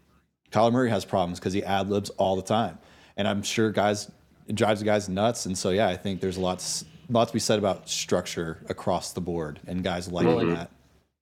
[0.52, 2.80] Kyler Murray has problems because he ad libs all the time
[3.18, 4.10] and I'm sure guys
[4.48, 5.46] it drives the guys nuts.
[5.46, 9.14] And so yeah, I think there's lots lot lot to be said about structure across
[9.14, 10.54] the board and guys liking mm-hmm.
[10.54, 10.72] that.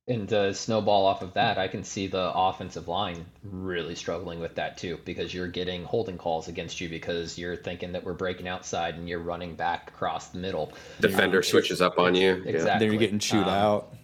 [0.07, 4.53] And to snowball off of that, I can see the offensive line really struggling with
[4.53, 8.47] that too, because you're getting holding calls against you because you're thinking that we're breaking
[8.47, 10.71] outside and you're running back across the middle.
[10.99, 12.43] Defender um, switches up on you.
[12.45, 12.85] Exactly.
[12.85, 13.95] Then you're getting chewed um, out.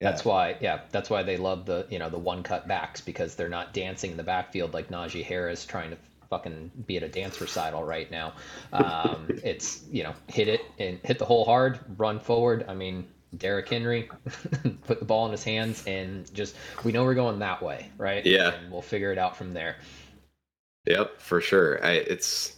[0.00, 0.10] Yeah.
[0.10, 3.36] That's why, yeah, that's why they love the you know the one cut backs because
[3.36, 5.96] they're not dancing in the backfield like Najee Harris trying to
[6.30, 8.34] fucking be at a dance recital right now.
[8.72, 12.64] Um, it's you know hit it and hit the hole hard, run forward.
[12.68, 14.08] I mean, Derrick Henry
[14.86, 18.24] put the ball in his hands and just we know we're going that way, right?
[18.24, 19.76] Yeah, and we'll figure it out from there.
[20.86, 21.84] Yep, for sure.
[21.84, 22.56] I, it's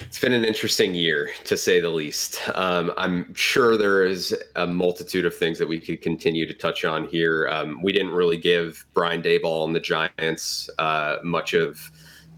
[0.00, 2.40] it's been an interesting year to say the least.
[2.54, 6.84] Um, I'm sure there is a multitude of things that we could continue to touch
[6.84, 7.48] on here.
[7.48, 11.90] Um, we didn't really give Brian Daboll and the Giants uh, much of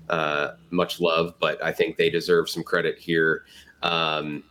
[0.08, 3.44] uh, much love, but I think they deserve some credit here.
[3.82, 4.44] Um,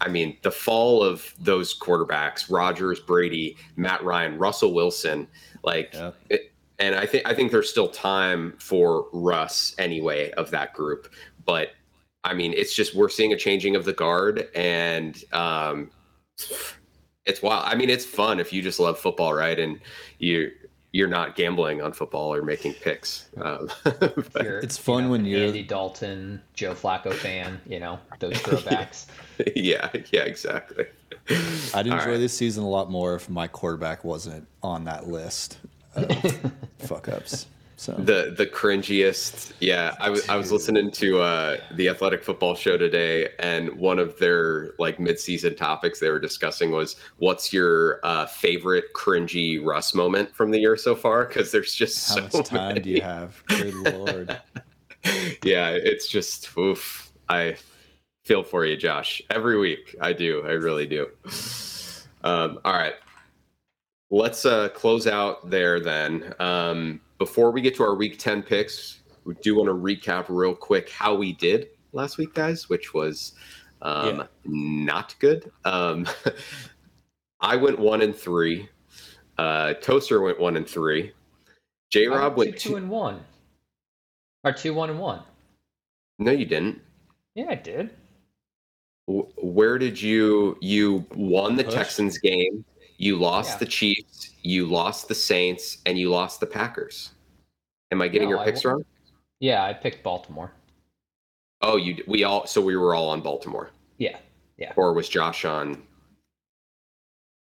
[0.00, 5.26] I mean, the fall of those quarterbacks, Rodgers, Brady, Matt Ryan, Russell Wilson,
[5.64, 6.12] like yeah.
[6.28, 11.12] it, and I think I think there's still time for Russ anyway of that group.
[11.44, 11.70] But
[12.24, 15.90] I mean, it's just we're seeing a changing of the guard and um
[17.24, 17.64] it's wild.
[17.66, 19.58] I mean, it's fun if you just love football, right?
[19.58, 19.80] And
[20.18, 20.50] you
[20.92, 23.28] you're not gambling on football or making picks.
[23.36, 27.60] Um, it's fun you know, when you're Andy Dalton, Joe Flacco fan.
[27.66, 29.06] You know those throwbacks.
[29.56, 30.86] yeah, yeah, exactly.
[31.74, 32.16] I'd enjoy right.
[32.16, 35.58] this season a lot more if my quarterback wasn't on that list
[35.94, 36.40] of
[36.78, 37.46] fuck ups.
[37.78, 39.94] So the the cringiest, yeah.
[40.00, 44.18] I was I was listening to uh, the Athletic Football Show today, and one of
[44.18, 50.34] their like midseason topics they were discussing was what's your uh, favorite cringy Russ moment
[50.34, 51.26] from the year so far?
[51.26, 52.80] Because there's just how so much time many.
[52.80, 53.40] do you have?
[53.46, 54.40] Good lord.
[55.44, 57.12] yeah, it's just oof.
[57.28, 57.58] I
[58.24, 59.22] feel for you, Josh.
[59.30, 60.42] Every week, I do.
[60.44, 61.06] I really do.
[62.24, 62.94] Um, all right,
[64.10, 66.34] let's uh, close out there then.
[66.40, 70.54] Um, before we get to our week 10 picks, we do want to recap real
[70.54, 73.32] quick how we did last week, guys, which was
[73.82, 74.26] um, yeah.
[74.44, 75.50] not good.
[75.64, 76.06] Um,
[77.40, 78.68] I went one and three.
[79.36, 81.12] Uh, Toaster went one and three.
[81.90, 83.20] J Rob went two, two and one.
[84.44, 85.22] Or two, one and one.
[86.18, 86.80] No, you didn't.
[87.34, 87.90] Yeah, I did.
[89.06, 91.74] Where did you you won the Push.
[91.74, 92.64] Texans game?
[92.98, 93.58] You lost yeah.
[93.58, 97.12] the Chiefs, you lost the Saints, and you lost the Packers.
[97.92, 98.84] Am I getting no, your picks wrong?
[99.40, 100.52] Yeah, I picked Baltimore.
[101.62, 103.70] Oh, you we all so we were all on Baltimore.
[103.98, 104.18] Yeah,
[104.56, 104.72] yeah.
[104.76, 105.82] Or was Josh on?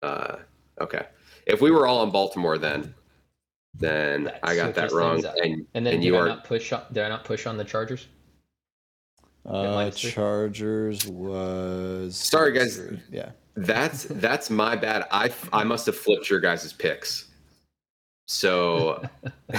[0.03, 0.37] Uh,
[0.79, 1.07] okay.
[1.47, 2.93] If we were all on Baltimore, then
[3.73, 5.25] then that I got that wrong.
[5.43, 7.57] And and then and you I are not push on, did I not push on
[7.57, 8.07] the Chargers?
[9.45, 12.79] Uh, Chargers was sorry guys.
[13.11, 15.05] Yeah, that's that's my bad.
[15.11, 17.31] I I must have flipped your guys' picks.
[18.31, 19.03] So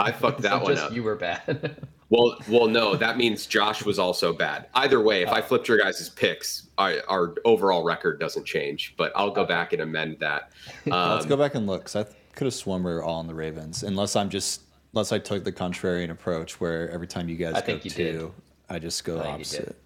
[0.00, 0.92] I fucked that so one up.
[0.92, 1.76] You were bad.
[2.10, 4.66] well, well, no, that means Josh was also bad.
[4.74, 5.34] Either way, if oh.
[5.34, 8.94] I flipped your guys' picks, our, our, overall record doesn't change.
[8.96, 10.50] But I'll go back and amend that.
[10.86, 11.84] Um, Let's go back and look.
[11.84, 15.12] Cause I could have sworn we were all on the Ravens, unless I'm just unless
[15.12, 18.30] I took the contrarian approach where every time you guys I go two, did.
[18.68, 19.76] I just go I opposite.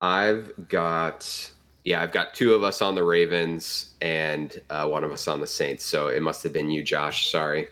[0.00, 1.50] I've got
[1.84, 5.40] yeah, I've got two of us on the Ravens and uh, one of us on
[5.40, 5.84] the Saints.
[5.84, 7.30] So it must have been you, Josh.
[7.30, 7.68] Sorry.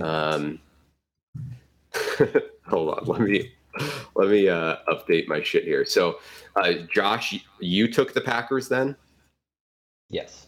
[0.00, 0.58] Um,
[2.66, 3.04] hold on.
[3.06, 3.52] Let me
[4.16, 5.84] let me uh, update my shit here.
[5.84, 6.18] So,
[6.56, 8.96] uh, Josh, you took the Packers then?
[10.08, 10.45] Yes.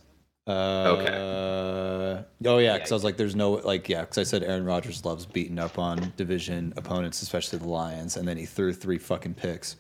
[0.49, 2.25] Uh, okay.
[2.47, 5.05] Oh yeah, because I was like, "There's no like yeah," because I said Aaron Rodgers
[5.05, 9.35] loves beating up on division opponents, especially the Lions, and then he threw three fucking
[9.35, 9.77] picks.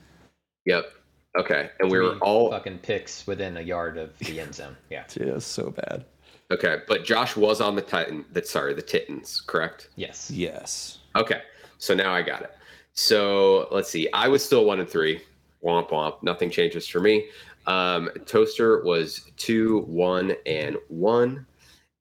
[0.67, 0.93] Yep.
[1.39, 4.77] Okay, and we were all fucking picks within a yard of the end zone.
[4.91, 6.05] Yeah, yeah, so bad.
[6.51, 8.27] Okay, but Josh was on the Titan.
[8.33, 9.89] That sorry, the Titans, correct?
[9.97, 10.31] Yes.
[10.31, 10.99] Yes.
[11.17, 11.41] Okay,
[11.79, 12.53] so now I got it.
[12.93, 14.11] So let's see.
[14.13, 15.23] I was still one and three.
[15.65, 16.23] Womp womp.
[16.23, 17.29] Nothing changes for me.
[17.69, 21.47] Um, Toaster was two, one, and one,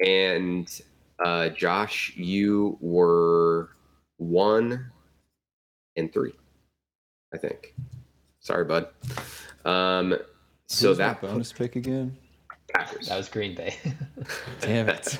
[0.03, 0.81] and
[1.23, 3.71] uh, Josh, you were
[4.15, 4.91] one
[5.97, 6.31] and three.
[7.33, 7.75] I think.
[8.39, 8.87] Sorry, bud.
[9.65, 10.17] Um,
[10.67, 12.17] so Who's that bonus pick again?
[12.73, 13.09] Packers.
[13.09, 13.75] That was Green Bay.
[14.61, 15.19] Damn it.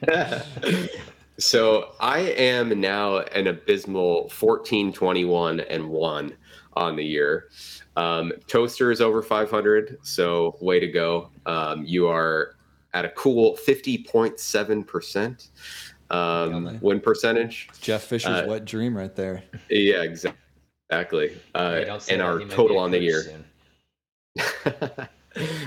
[1.38, 6.36] so I am now an abysmal 14, 21, and 1
[6.78, 7.48] on the year.
[7.96, 11.30] Um, Toaster is over 500, so way to go.
[11.46, 12.54] Um, you are
[12.94, 15.48] at a cool 50.7%
[16.10, 17.68] um, win percentage.
[17.80, 19.42] Jeff Fisher's uh, wet dream right there.
[19.68, 20.40] Yeah, exactly.
[20.90, 21.36] Exactly.
[21.54, 23.24] Uh, and our total on the year.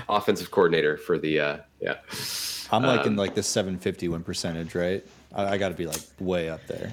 [0.10, 1.97] Offensive coordinator for the uh, yeah.
[2.71, 5.06] I'm like um, in like the 750 win percentage, right?
[5.34, 6.91] I, I got to be like way up there.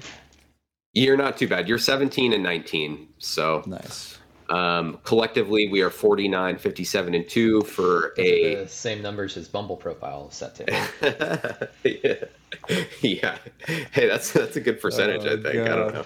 [0.93, 1.67] You're not too bad.
[1.67, 4.17] You're 17 and 19, so nice.
[4.49, 8.55] Um, collectively, we are 49, 57, and 2 for a.
[8.55, 11.69] The same numbers as Bumble profile set to.
[11.83, 12.15] yeah.
[13.01, 13.37] yeah.
[13.91, 15.53] Hey, that's that's a good percentage, oh, I think.
[15.53, 15.67] God.
[15.67, 16.05] I don't know.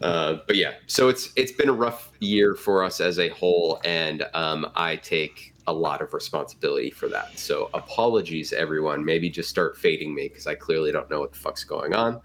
[0.00, 3.80] Uh, but yeah, so it's it's been a rough year for us as a whole,
[3.84, 7.38] and um, I take a lot of responsibility for that.
[7.38, 9.04] So apologies, everyone.
[9.04, 12.20] Maybe just start fading me because I clearly don't know what the fuck's going on.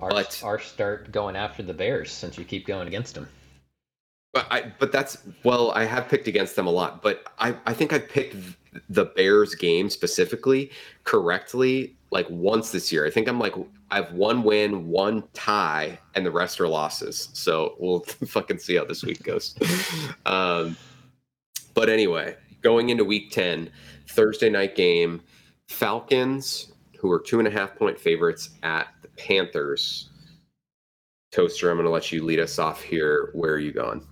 [0.00, 3.28] Our, but our start going after the Bears since you keep going against them.
[4.32, 7.72] But I but that's well, I have picked against them a lot, but I I
[7.72, 8.36] think I picked
[8.88, 10.70] the Bears game specifically
[11.04, 13.06] correctly like once this year.
[13.06, 13.54] I think I'm like
[13.90, 17.30] I have one win, one tie, and the rest are losses.
[17.32, 19.56] So we'll fucking see how this week goes.
[20.26, 20.76] um,
[21.74, 23.70] But anyway, going into week 10,
[24.08, 25.22] Thursday night game,
[25.68, 30.10] Falcons, who are two and a half point favorites at the Panthers.
[31.30, 33.30] Toaster, I'm going to let you lead us off here.
[33.34, 34.06] Where are you going?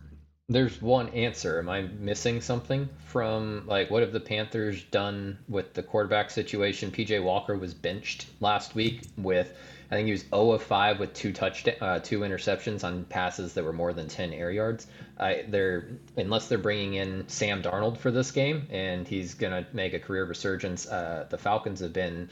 [0.48, 1.58] There's one answer.
[1.58, 6.92] Am I missing something from like what have the Panthers done with the quarterback situation?
[6.92, 9.56] PJ Walker was benched last week with
[9.90, 13.54] I think he was 0 of 5 with two touch uh, two interceptions on passes
[13.54, 14.86] that were more than 10 air yards.
[15.18, 19.94] Uh, they're unless they're bringing in Sam Darnold for this game and he's gonna make
[19.94, 20.86] a career resurgence.
[20.86, 22.30] Uh, the Falcons have been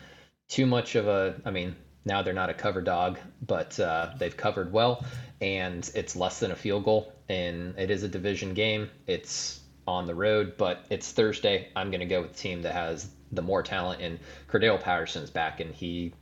[0.48, 1.40] too much of a.
[1.44, 5.04] I mean, now they're not a cover dog, but uh, they've covered well,
[5.40, 7.12] and it's less than a field goal.
[7.28, 8.90] And it is a division game.
[9.06, 11.68] It's on the road, but it's Thursday.
[11.74, 14.02] I'm going to go with the team that has the more talent.
[14.02, 16.12] And Cordarrelle Patterson's back, and he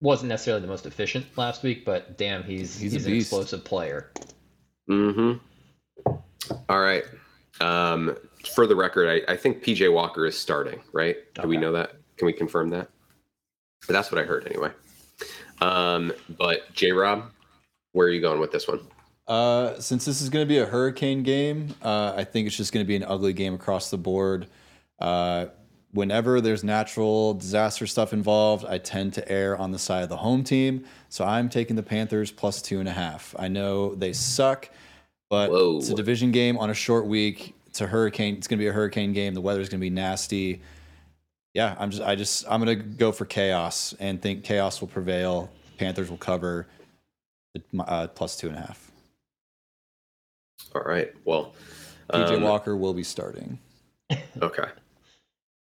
[0.00, 4.12] wasn't necessarily the most efficient last week, but damn, he's he's, he's an explosive player.
[4.88, 5.38] Mm-hmm.
[6.68, 7.04] All right.
[7.60, 8.16] Um,
[8.54, 10.80] for the record, I, I think PJ Walker is starting.
[10.92, 11.16] Right?
[11.34, 11.94] Do we know that?
[12.16, 12.88] Can we confirm that?
[13.86, 14.70] But that's what I heard anyway.
[15.60, 17.30] Um, but J Rob,
[17.92, 18.80] where are you going with this one?
[19.26, 22.72] Uh, since this is going to be a hurricane game, uh, I think it's just
[22.72, 24.46] going to be an ugly game across the board.
[24.98, 25.46] Uh,
[25.98, 30.16] whenever there's natural disaster stuff involved, I tend to err on the side of the
[30.16, 30.84] home team.
[31.08, 33.34] So I'm taking the Panthers plus two and a half.
[33.38, 34.70] I know they suck,
[35.28, 35.78] but Whoa.
[35.78, 37.54] it's a division game on a short week.
[37.66, 38.36] It's a hurricane.
[38.36, 39.34] It's going to be a hurricane game.
[39.34, 40.62] The weather's going to be nasty
[41.54, 45.50] yeah, I'm just I just I'm gonna go for chaos and think chaos will prevail.
[45.76, 46.68] Panthers will cover
[47.80, 48.90] uh, plus two and a half.
[50.74, 51.12] All right.
[51.24, 51.54] Well,
[52.12, 53.58] DJ um, Walker will be starting.
[54.40, 54.68] Okay.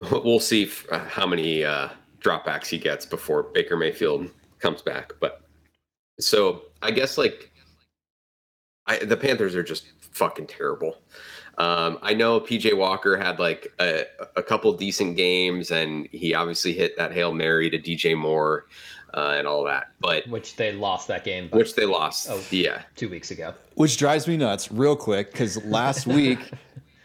[0.11, 1.89] We'll see if, uh, how many uh,
[2.21, 4.29] dropbacks he gets before Baker Mayfield
[4.59, 5.13] comes back.
[5.19, 5.41] But
[6.19, 7.51] so I guess like
[8.87, 10.97] I, the Panthers are just fucking terrible.
[11.57, 14.05] Um, I know PJ Walker had like a,
[14.37, 18.65] a couple decent games, and he obviously hit that hail mary to DJ Moore
[19.13, 19.91] uh, and all that.
[19.99, 21.49] But which they lost that game.
[21.49, 22.27] Which they lost.
[22.29, 23.53] Oh, yeah, two weeks ago.
[23.75, 26.39] Which drives me nuts, real quick, because last week.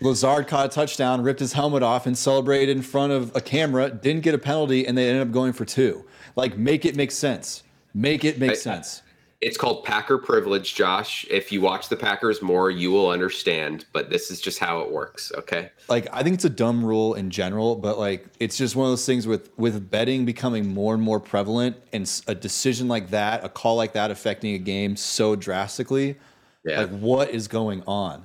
[0.04, 3.90] Lazard caught a touchdown, ripped his helmet off, and celebrated in front of a camera.
[3.90, 6.04] Didn't get a penalty, and they ended up going for two.
[6.36, 7.62] Like, make it make sense.
[7.94, 9.02] Make it make I, sense.
[9.40, 11.26] It's called Packer privilege, Josh.
[11.30, 14.90] If you watch the Packers more, you will understand, but this is just how it
[14.90, 15.70] works, okay?
[15.88, 18.92] Like I think it's a dumb rule in general, but like it's just one of
[18.92, 23.44] those things with with betting becoming more and more prevalent and a decision like that,
[23.44, 26.16] a call like that affecting a game so drastically.
[26.64, 26.80] Yeah.
[26.80, 28.24] Like what is going on?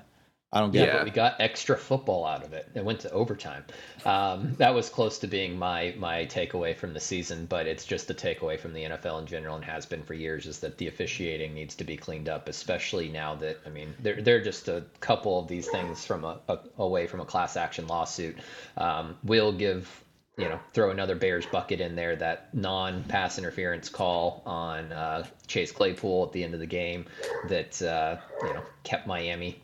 [0.51, 1.03] I don't get yeah, it.
[1.03, 2.67] we got extra football out of it.
[2.73, 3.65] It went to overtime.
[4.03, 8.09] Um, that was close to being my my takeaway from the season, but it's just
[8.09, 10.87] a takeaway from the NFL in general and has been for years is that the
[10.87, 14.85] officiating needs to be cleaned up, especially now that I mean they're they're just a
[14.99, 18.37] couple of these things from a, a away from a class action lawsuit.
[18.75, 20.03] Um, will give
[20.35, 25.27] you know throw another Bears bucket in there that non pass interference call on uh,
[25.45, 27.05] Chase Claypool at the end of the game
[27.49, 29.61] that uh, you know kept Miami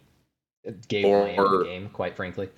[0.88, 2.50] gave or, Miami the game, quite frankly.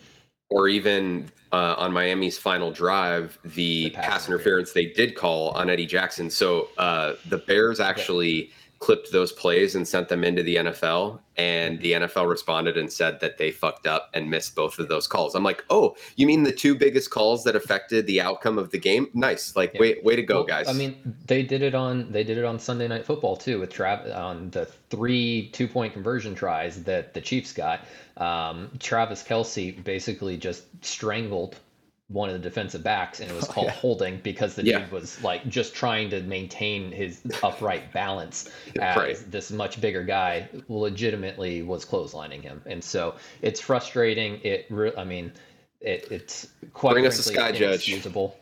[0.50, 5.50] Or even uh, on Miami's final drive, the, the pass, pass interference they did call
[5.52, 6.30] on Eddie Jackson.
[6.30, 8.46] So uh, the Bears actually.
[8.46, 11.20] Yeah clipped those plays and sent them into the NFL.
[11.36, 15.06] And the NFL responded and said that they fucked up and missed both of those
[15.06, 15.36] calls.
[15.36, 18.80] I'm like, oh, you mean the two biggest calls that affected the outcome of the
[18.80, 19.08] game?
[19.14, 19.82] Nice, like yeah.
[19.82, 20.68] way way to go, well, guys.
[20.68, 23.72] I mean, they did it on they did it on Sunday Night Football too with
[23.72, 27.82] Trav on the three two point conversion tries that the Chiefs got.
[28.18, 31.56] Um, Travis Kelce basically just strangled
[32.10, 33.74] one of the defensive backs and it was oh, called yeah.
[33.74, 34.80] holding because the yeah.
[34.80, 38.50] dude was like just trying to maintain his upright balance
[38.80, 39.32] as right.
[39.32, 45.04] this much bigger guy legitimately was clotheslining him and so it's frustrating it re- i
[45.04, 45.32] mean
[45.80, 47.94] it, it's quite bring us a sky judge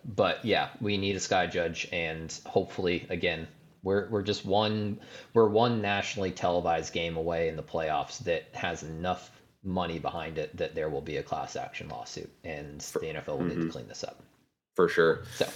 [0.05, 3.47] but yeah we need a sky judge and hopefully again
[3.83, 4.99] we're, we're just one
[5.33, 9.31] we're one nationally televised game away in the playoffs that has enough
[9.65, 13.27] money behind it that there will be a class action lawsuit and For, the NFL
[13.27, 13.47] will mm-hmm.
[13.47, 13.69] need to mm-hmm.
[13.71, 14.21] clean this up.
[14.75, 15.23] For sure.
[15.35, 15.47] So,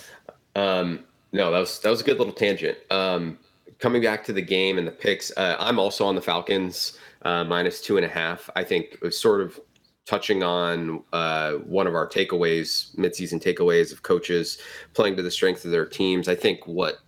[0.55, 2.77] um, no, that was that was a good little tangent.
[2.89, 3.37] Um,
[3.77, 7.43] coming back to the game and the picks, uh, I'm also on the Falcons uh,
[7.43, 8.49] minus two and a half.
[8.55, 9.59] I think it was sort of
[10.05, 14.57] touching on uh, one of our takeaways, midseason takeaways of coaches
[14.95, 16.27] playing to the strength of their teams.
[16.27, 16.99] I think what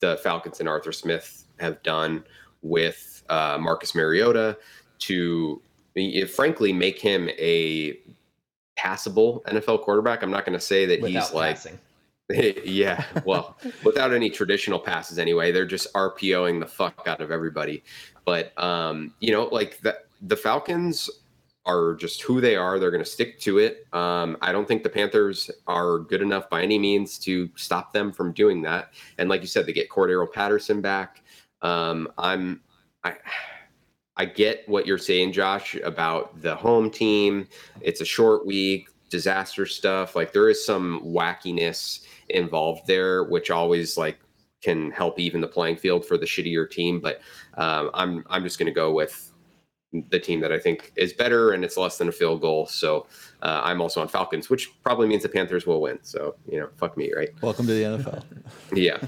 [0.00, 2.24] the Falcons and Arthur Smith have done
[2.60, 4.58] with uh, Marcus Mariota
[4.98, 5.62] to
[6.26, 7.98] frankly make him a
[8.76, 10.22] passable NFL quarterback.
[10.22, 11.58] I'm not going to say that Without he's like
[12.64, 15.52] yeah, well, without any traditional passes anyway.
[15.52, 17.82] They're just RPOing the fuck out of everybody.
[18.24, 21.10] But um, you know, like the the Falcons
[21.64, 22.78] are just who they are.
[22.78, 23.86] They're going to stick to it.
[23.92, 28.12] Um, I don't think the Panthers are good enough by any means to stop them
[28.12, 28.92] from doing that.
[29.18, 31.22] And like you said, they get Cordarrelle Patterson back.
[31.60, 32.60] Um, I'm
[33.04, 33.16] I
[34.16, 37.48] I get what you're saying, Josh, about the home team.
[37.80, 40.14] It's a short week, disaster stuff.
[40.14, 44.18] Like there is some wackiness involved there, which always like
[44.62, 47.00] can help even the playing field for the shittier team.
[47.00, 47.20] But
[47.54, 49.32] um, I'm I'm just going to go with
[50.08, 52.66] the team that I think is better, and it's less than a field goal.
[52.66, 53.06] So
[53.42, 55.98] uh, I'm also on Falcons, which probably means the Panthers will win.
[56.02, 57.30] So you know, fuck me, right?
[57.40, 58.24] Welcome to the NFL.
[58.74, 58.98] yeah.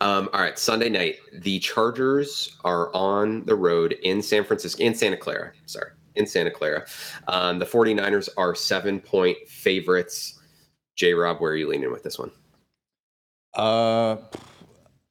[0.00, 4.94] Um, all right, Sunday night, the Chargers are on the road in San Francisco, in
[4.94, 5.52] Santa Clara.
[5.66, 6.86] Sorry, in Santa Clara.
[7.28, 10.40] Um, the 49ers are seven point favorites.
[10.96, 12.30] J Rob, where are you leaning with this one?
[13.54, 14.16] Uh,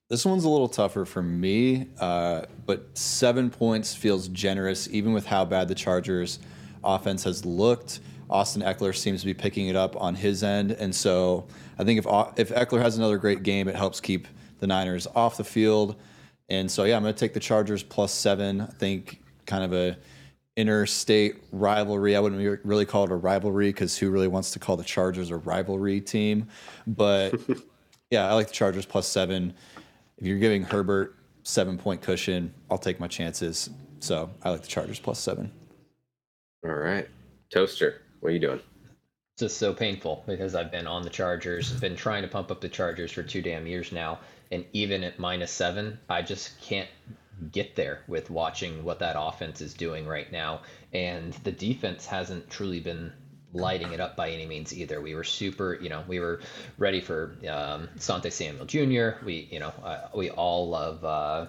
[0.10, 5.26] this one's a little tougher for me, uh, but seven points feels generous, even with
[5.26, 6.40] how bad the Chargers'
[6.84, 8.02] offense has looked.
[8.30, 11.48] Austin Ekeler seems to be picking it up on his end, and so
[11.78, 12.06] I think if
[12.38, 14.28] if Ekeler has another great game, it helps keep
[14.62, 15.98] the Niners off the field.
[16.48, 18.62] And so, yeah, I'm going to take the Chargers plus seven.
[18.62, 19.98] I think kind of a
[20.56, 22.16] interstate rivalry.
[22.16, 25.30] I wouldn't really call it a rivalry because who really wants to call the Chargers
[25.32, 26.48] a rivalry team?
[26.88, 27.34] But
[28.12, 29.54] yeah, I like the Chargers plus seven.
[30.18, 33.70] If you're giving Herbert seven point cushion, I'll take my chances.
[34.00, 35.52] So I like the Chargers plus seven.
[36.64, 37.08] All right.
[37.52, 38.60] Toaster, what are you doing?
[38.60, 42.62] It's Just so painful because I've been on the Chargers, been trying to pump up
[42.62, 44.20] the Chargers for two damn years now
[44.52, 46.90] and even at minus seven, I just can't
[47.52, 50.62] get there with watching what that offense is doing right now.
[50.94, 53.14] And the defense hasn't truly been
[53.54, 55.02] lighting it up by any means either.
[55.02, 56.40] We were super, you know, we were
[56.78, 59.24] ready for um, Sante Samuel Jr.
[59.26, 61.48] We, you know, uh, we all love uh,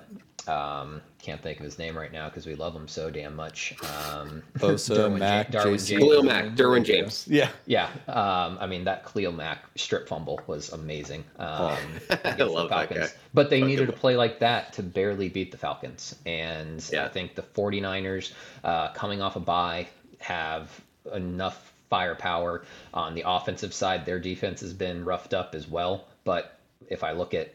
[0.49, 3.75] um, can't think of his name right now because we love him so damn much.
[3.83, 7.27] Um, Bosa, Derwin Mack, ja- Darwin James, Khalil Mack, Derwin James.
[7.29, 7.89] Yeah, yeah.
[8.09, 11.25] Um, I mean that Khalil Mack strip fumble was amazing.
[11.39, 11.77] Um,
[12.25, 13.09] I love that guy.
[13.35, 17.05] But they needed a play like that to barely beat the Falcons, and yeah.
[17.05, 18.33] I think the 49ers,
[18.65, 19.87] uh, coming off a bye,
[20.19, 20.81] have
[21.13, 22.65] enough firepower
[22.95, 24.07] on the offensive side.
[24.07, 27.55] Their defense has been roughed up as well, but if I look at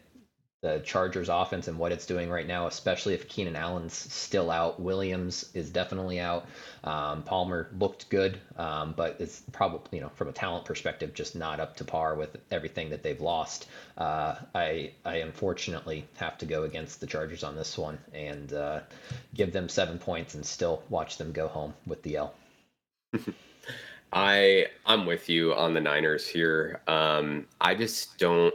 [0.62, 4.80] the Chargers offense and what it's doing right now, especially if Keenan Allen's still out.
[4.80, 6.48] Williams is definitely out.
[6.84, 11.36] Um, Palmer looked good, um, but it's probably, you know, from a talent perspective, just
[11.36, 13.68] not up to par with everything that they've lost.
[14.00, 18.80] Uh, I, I unfortunately have to go against the Chargers on this one and uh,
[19.36, 22.34] give them seven points and still watch them go home with the L.
[24.14, 26.82] I I'm with you on the Niners here.
[26.88, 28.54] Um, I just don't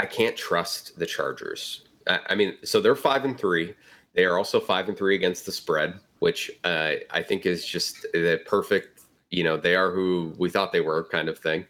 [0.00, 1.84] I can't trust the Chargers.
[2.06, 3.74] I, I, mean, so they're five and three.
[4.14, 8.06] They are also five and three against the spread, which uh, I think is just
[8.14, 9.02] the perfect.
[9.30, 11.66] You know, they are who we thought they were, kind of thing.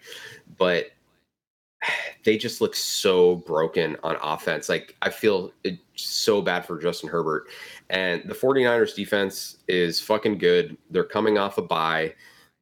[0.57, 0.93] But
[2.25, 4.69] they just look so broken on offense.
[4.69, 5.53] Like I feel
[5.97, 7.49] so bad for Justin Herbert.
[7.91, 10.77] And the 49ers defense is fucking good.
[10.91, 12.15] They're coming off a bye.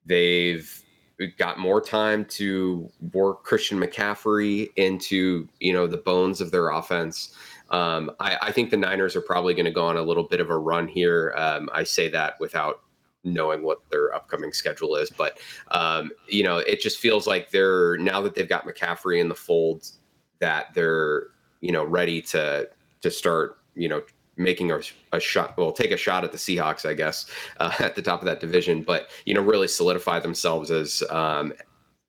[0.07, 0.83] They've
[1.27, 7.35] got more time to work Christian McCaffrey into you know the bones of their offense.
[7.71, 10.41] Um, I, I, think the Niners are probably going to go on a little bit
[10.41, 11.35] of a run here.
[11.37, 12.81] Um, I say that without
[13.25, 15.39] knowing what their upcoming schedule is, but
[15.73, 19.35] um, you know it just feels like they're now that they've got McCaffrey in the
[19.35, 19.91] fold
[20.39, 21.29] that they're
[21.61, 22.69] you know ready to
[23.03, 24.03] to start you know
[24.39, 24.81] making a,
[25.13, 27.27] a shot, well, take a shot at the Seahawks, I guess,
[27.59, 31.53] uh, at the top of that division, but, you know, really solidify themselves as um,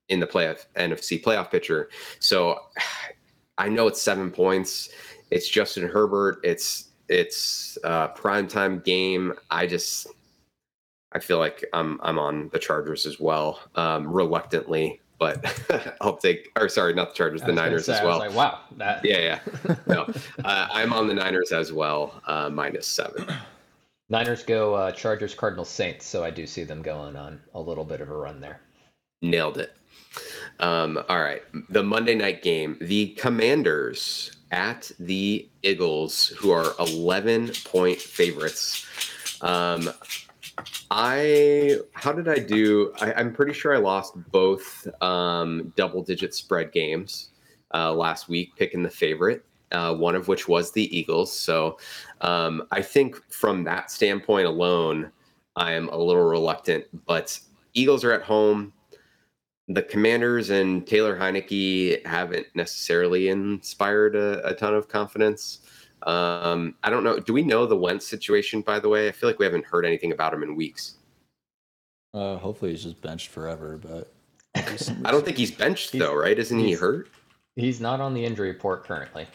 [0.08, 1.90] in the playoff NFC playoff picture.
[2.20, 2.60] So
[3.58, 4.90] I know it's seven points.
[5.32, 6.40] It's Justin Herbert.
[6.44, 9.34] It's, it's a primetime game.
[9.52, 10.08] I just,
[11.12, 16.50] I feel like I'm, I'm on the Chargers as well, um, reluctantly but I'll take,
[16.56, 18.20] or sorry, not the Chargers, the Niners say, as well.
[18.20, 19.04] Like, wow, that.
[19.04, 19.76] Yeah, yeah.
[19.86, 20.04] No,
[20.44, 23.28] uh, I'm on the Niners as well, uh, minus seven.
[24.10, 26.06] Niners go uh, Chargers, Cardinals, Saints.
[26.06, 28.62] So I do see them going on a little bit of a run there.
[29.22, 29.76] Nailed it.
[30.60, 37.52] Um, all right, the Monday night game, the Commanders at the Eagles, who are 11
[37.66, 38.86] point favorites.
[39.42, 39.90] Um,
[40.92, 42.94] I how did I do?
[43.00, 47.30] I, am pretty sure I lost both um, double digit spread games
[47.74, 49.46] uh, last week, picking the favorite.
[49.72, 51.32] Uh, one of which was the Eagles.
[51.32, 51.78] So
[52.22, 55.12] um, I think from that standpoint alone,
[55.56, 56.86] I am a little reluctant.
[57.06, 57.40] But
[57.76, 58.74] Eagles are at home.
[59.68, 65.60] The Commanders and Taylor Heinicke haven't necessarily inspired a, a ton of confidence.
[66.04, 67.20] Um, I don't know.
[67.20, 68.62] Do we know the Wentz situation?
[68.62, 70.96] By the way, I feel like we haven't heard anything about him in weeks.
[72.14, 74.14] Uh, hopefully he's just benched forever, but
[75.06, 76.38] I don't think he's benched he's, though, right?
[76.38, 77.10] Isn't he hurt?
[77.56, 79.28] He's not on the injury report currently.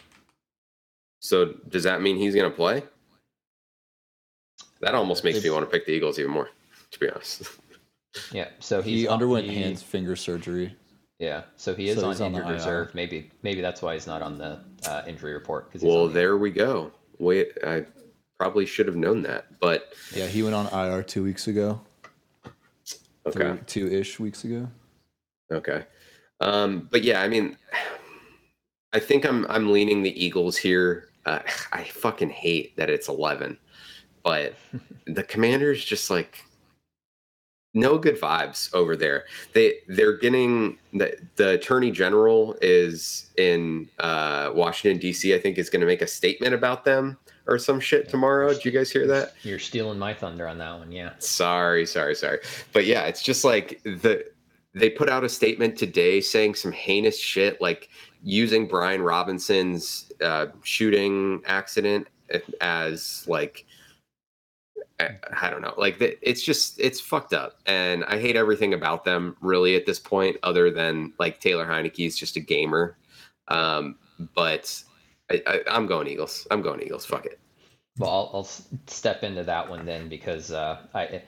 [1.20, 2.82] So does that mean he's going to play?
[4.80, 6.50] That almost makes it's, me want to pick the Eagles even more,
[6.90, 7.42] to be honest.
[8.32, 8.48] Yeah.
[8.60, 10.76] So he underwent he, hands finger surgery.
[11.18, 11.42] Yeah.
[11.56, 12.94] So he is so on injured on reserve.
[12.94, 15.70] Maybe maybe that's why he's not on the uh, injury report.
[15.80, 16.92] Well, the there we go.
[17.18, 17.86] Wait, I
[18.38, 21.80] probably should have known that, but yeah, he went on IR two weeks ago.
[23.26, 23.58] Okay.
[23.66, 24.68] Two ish weeks ago.
[25.50, 25.84] Okay.
[26.40, 27.56] Um, but yeah, I mean,
[28.92, 31.08] I think I'm I'm leaning the Eagles here.
[31.24, 31.40] Uh,
[31.72, 33.56] I fucking hate that it's 11,
[34.22, 34.54] but
[35.06, 36.44] the Commanders just like
[37.74, 39.24] no good vibes over there.
[39.52, 45.34] They they're getting the the attorney general is in uh, Washington D.C.
[45.34, 48.52] I think is going to make a statement about them or some shit tomorrow.
[48.54, 49.34] Did you guys hear that?
[49.42, 50.90] You're stealing my thunder on that one.
[50.92, 51.12] Yeah.
[51.18, 52.38] Sorry, sorry, sorry.
[52.72, 54.24] But yeah, it's just like the
[54.74, 57.88] they put out a statement today saying some heinous shit like
[58.22, 62.08] using Brian Robinson's uh, shooting accident
[62.60, 63.66] as like
[65.40, 65.74] I don't know.
[65.76, 69.98] Like it's just it's fucked up, and I hate everything about them really at this
[69.98, 70.36] point.
[70.42, 72.96] Other than like Taylor Heinicke is just a gamer,
[73.48, 73.96] um,
[74.34, 74.82] but
[75.30, 76.46] I, am going Eagles.
[76.50, 77.04] I'm going Eagles.
[77.04, 77.38] Fuck it.
[77.98, 78.48] Well, I'll, I'll
[78.86, 81.22] step into that one then because uh, I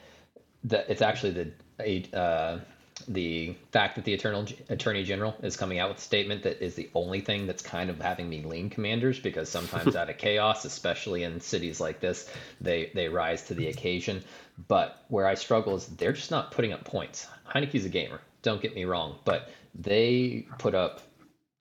[0.63, 2.59] the, it's actually the uh,
[3.07, 6.75] the fact that the eternal attorney general is coming out with a statement that is
[6.75, 10.65] the only thing that's kind of having me lean commanders because sometimes out of chaos
[10.65, 12.29] especially in cities like this
[12.59, 14.23] they they rise to the occasion.
[14.67, 17.27] But where i struggle is they're just not putting up points.
[17.47, 21.01] Heinicke's a gamer don't get me wrong but they put up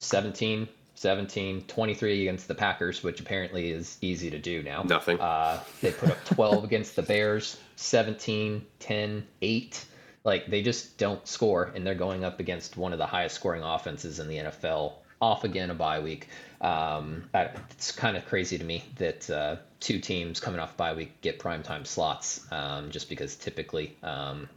[0.00, 4.82] 17 17 23 against the packers which apparently is easy to do now.
[4.82, 5.20] Nothing.
[5.20, 9.84] Uh, they put up 12 against the bears 17 10 8
[10.26, 13.62] like they just don't score, and they're going up against one of the highest scoring
[13.62, 14.94] offenses in the NFL.
[15.22, 16.28] Off again a bye week.
[16.60, 21.20] Um, it's kind of crazy to me that uh, two teams coming off bye week
[21.22, 24.48] get primetime slots, um, just because typically um,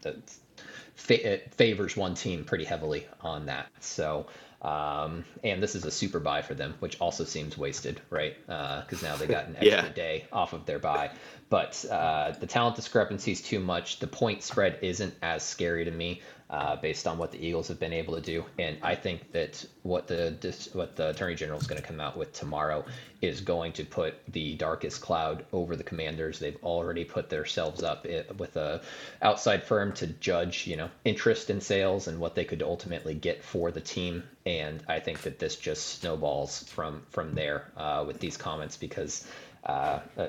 [1.08, 3.68] it favors one team pretty heavily on that.
[3.80, 4.26] So
[4.62, 8.36] um, and this is a super bye for them, which also seems wasted, right?
[8.46, 9.90] Because uh, now they got an extra yeah.
[9.90, 11.12] day off of their bye.
[11.50, 14.00] But uh, the talent discrepancy is too much.
[14.00, 17.80] The point spread isn't as scary to me uh, based on what the Eagles have
[17.80, 18.44] been able to do.
[18.58, 20.36] And I think that what the
[20.74, 22.84] what the Attorney General is going to come out with tomorrow
[23.22, 26.40] is going to put the darkest cloud over the Commanders.
[26.40, 28.82] They've already put themselves up with a
[29.22, 33.44] outside firm to judge, you know, interest in sales and what they could ultimately get
[33.44, 34.24] for the team.
[34.46, 39.26] And I think that this just snowballs from from there uh, with these comments because.
[39.64, 40.28] Uh, uh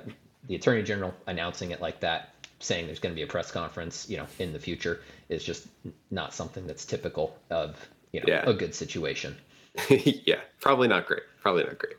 [0.48, 4.08] the attorney general announcing it like that saying there's going to be a press conference,
[4.08, 5.00] you know, in the future
[5.30, 5.68] is just
[6.10, 8.42] not something that's typical of, you know, yeah.
[8.46, 9.36] a good situation.
[9.88, 11.22] yeah, probably not great.
[11.40, 11.94] Probably not great.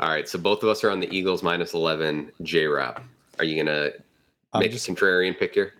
[0.00, 2.32] All right, so both of us are on the Eagles minus 11.
[2.42, 3.00] J Rob,
[3.38, 3.94] are you going to
[4.58, 5.72] make just, a contrarian pick here?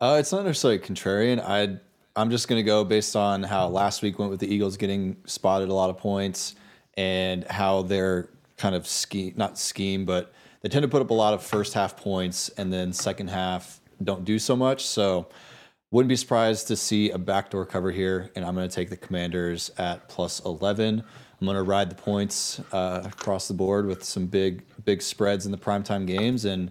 [0.00, 1.40] Uh, it's not necessarily contrarian.
[1.40, 1.78] I
[2.16, 5.16] I'm just going to go based on how last week went with the Eagles getting
[5.24, 6.56] spotted a lot of points
[6.96, 10.32] and how they're kind of scheme, not scheme, but
[10.62, 13.80] they tend to put up a lot of first half points and then second half
[14.02, 14.84] don't do so much.
[14.84, 15.28] So
[15.90, 18.96] wouldn't be surprised to see a backdoor cover here, and I'm going to take the
[18.96, 21.02] Commanders at plus 11.
[21.40, 25.46] I'm going to ride the points uh, across the board with some big big spreads
[25.46, 26.70] in the primetime games, and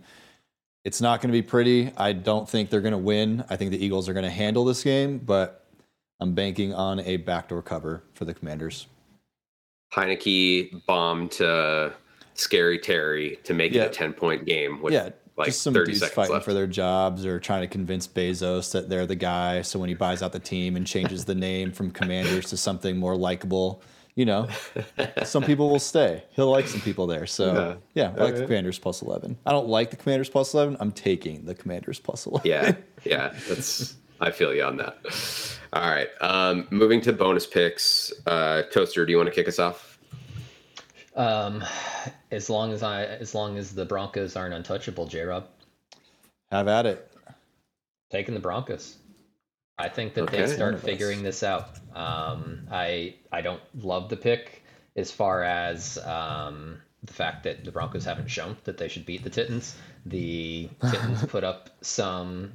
[0.83, 1.91] it's not going to be pretty.
[1.97, 3.43] I don't think they're going to win.
[3.49, 5.65] I think the Eagles are going to handle this game, but
[6.19, 8.87] I'm banking on a backdoor cover for the Commanders.
[9.93, 11.93] Heinicke bomb to
[12.33, 13.83] Scary Terry to make yeah.
[13.83, 16.45] it a 10 point game with yeah, like just some 30 dudes fighting left.
[16.45, 19.61] for their jobs or trying to convince Bezos that they're the guy.
[19.61, 22.97] So when he buys out the team and changes the name from Commanders to something
[22.97, 23.81] more likable,
[24.15, 24.47] you know,
[25.23, 26.23] some people will stay.
[26.31, 27.27] He'll like some people there.
[27.27, 29.37] So yeah, yeah I like the Commanders plus 11.
[29.45, 30.77] I don't like the Commanders plus 11.
[30.79, 32.49] I'm taking the Commanders plus 11.
[32.49, 32.73] Yeah.
[33.03, 33.33] Yeah.
[33.47, 34.97] That's, I feel you on that.
[35.71, 36.09] All right.
[36.19, 38.11] Um, moving to bonus picks.
[38.25, 39.86] Uh, Toaster, do you want to kick us off?
[41.17, 41.63] Um,
[42.31, 45.23] as long as I, as long as the Broncos aren't untouchable, J.
[45.23, 45.47] Rob.
[46.51, 47.11] Have at it.
[48.11, 48.95] Taking the Broncos.
[49.79, 50.45] I think that okay.
[50.45, 51.69] they start figuring this out.
[51.95, 54.63] Um, I I don't love the pick
[54.95, 59.23] as far as um, the fact that the Broncos haven't shown that they should beat
[59.23, 59.75] the Titans.
[60.05, 62.53] The Titans put up some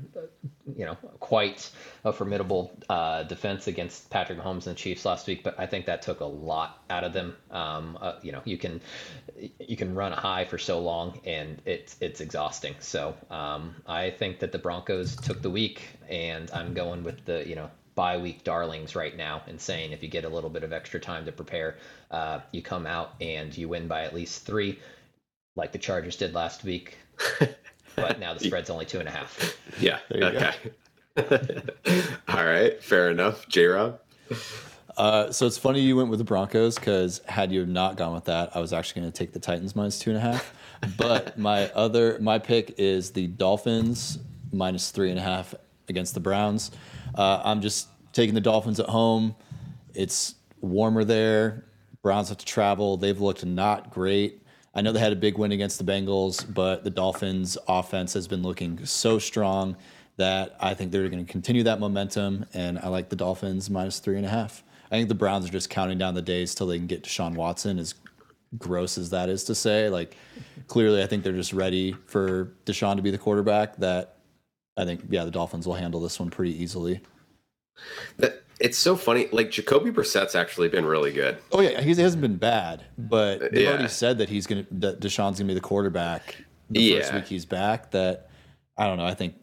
[0.77, 1.71] you know, quite
[2.05, 5.87] a formidable uh, defense against Patrick Mahomes and the Chiefs last week, but I think
[5.87, 7.37] that took a lot out of them.
[7.51, 8.81] Um, uh, you know, you can
[9.59, 12.75] you can run high for so long, and it's it's exhausting.
[12.81, 17.47] So um, I think that the Broncos took the week, and I'm going with the
[17.49, 20.65] you know bye week darlings right now and saying if you get a little bit
[20.65, 21.77] of extra time to prepare,
[22.11, 24.79] uh, you come out and you win by at least three,
[25.57, 26.97] like the Chargers did last week.
[27.97, 29.57] but now the spread's only two and a half.
[29.81, 29.99] Yeah.
[30.11, 30.53] Okay.
[32.29, 32.83] All right.
[32.83, 33.49] Fair enough.
[33.49, 34.01] J Rob.
[34.97, 38.25] Uh, so it's funny you went with the Broncos because had you not gone with
[38.25, 40.55] that, I was actually going to take the Titans minus two and a half.
[40.97, 44.19] But my other my pick is the Dolphins
[44.53, 45.55] minus three and a half
[45.89, 46.73] against the Browns.
[47.15, 49.37] Uh, I'm just taking the Dolphins at home.
[49.95, 51.67] It's warmer there.
[52.03, 52.97] Browns have to travel.
[52.97, 54.42] They've looked not great.
[54.75, 58.27] I know they had a big win against the Bengals, but the Dolphins' offense has
[58.27, 59.77] been looking so strong
[60.17, 62.47] that I think they're going to continue that momentum.
[62.55, 64.63] And I like the Dolphins minus three and a half.
[64.91, 67.35] I think the Browns are just counting down the days till they can get Deshaun
[67.35, 67.95] Watson, as
[68.59, 69.89] gross as that is to say.
[69.89, 70.17] Like,
[70.69, 73.77] clearly, I think they're just ready for Deshaun to be the quarterback.
[73.77, 74.17] That
[74.77, 77.01] I think, yeah, the Dolphins will handle this one pretty easily.
[78.19, 79.29] That it's so funny.
[79.33, 81.39] Like Jacoby Brissett's actually been really good.
[81.51, 83.71] Oh yeah, he hasn't been bad, but they yeah.
[83.71, 86.37] already said that he's gonna that Deshaun's gonna be the quarterback
[86.71, 87.01] the yeah.
[87.01, 87.91] first week he's back.
[87.91, 88.31] That
[88.79, 89.05] I don't know.
[89.05, 89.35] I think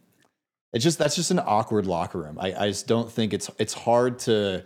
[0.74, 2.38] it's just that's just an awkward locker room.
[2.40, 4.64] I, I just don't think it's it's hard to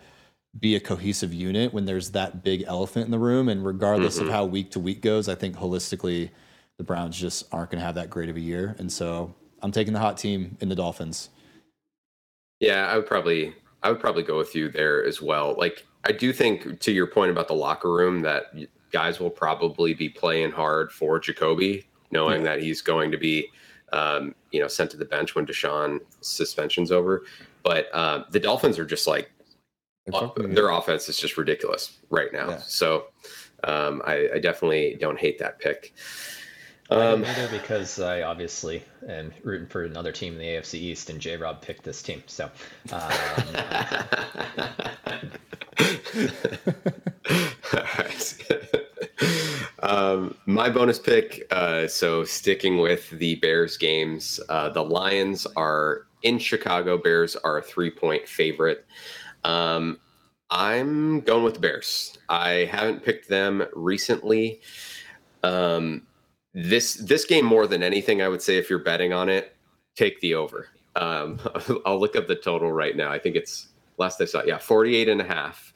[0.60, 3.50] be a cohesive unit when there's that big elephant in the room.
[3.50, 4.28] And regardless mm-hmm.
[4.28, 6.30] of how week to week goes, I think holistically
[6.78, 8.76] the Browns just aren't going to have that great of a year.
[8.78, 11.30] And so I'm taking the hot team in the Dolphins.
[12.60, 15.56] Yeah, I would probably I would probably go with you there as well.
[15.58, 18.46] Like I do think to your point about the locker room that
[18.92, 22.56] guys will probably be playing hard for Jacoby, knowing yeah.
[22.56, 23.50] that he's going to be
[23.92, 27.24] um, you know sent to the bench when Deshaun suspension's over.
[27.64, 29.32] But uh, the Dolphins are just like
[30.14, 32.50] uh, their offense is just ridiculous right now.
[32.52, 32.58] Yeah.
[32.58, 33.08] So
[33.64, 35.94] um, I, I, definitely don't hate that pick.
[36.90, 41.20] Um, either because I obviously am rooting for another team in the AFC East, and
[41.20, 42.22] J Rob picked this team.
[42.28, 42.52] So,
[42.92, 43.12] um,
[49.80, 51.48] um, my bonus pick.
[51.52, 56.98] Uh, so, sticking with the Bears games, uh, the Lions are in Chicago.
[56.98, 58.86] Bears are a three-point favorite.
[59.46, 60.00] Um,
[60.50, 62.18] I'm going with the Bears.
[62.28, 64.62] I haven't picked them recently.
[65.44, 66.04] Um,
[66.54, 69.56] this this game more than anything, I would say if you're betting on it,
[69.96, 70.68] take the over.
[70.96, 71.40] Um,
[71.86, 73.12] I'll look up the total right now.
[73.12, 75.74] I think it's last I saw, yeah, 48 and a half.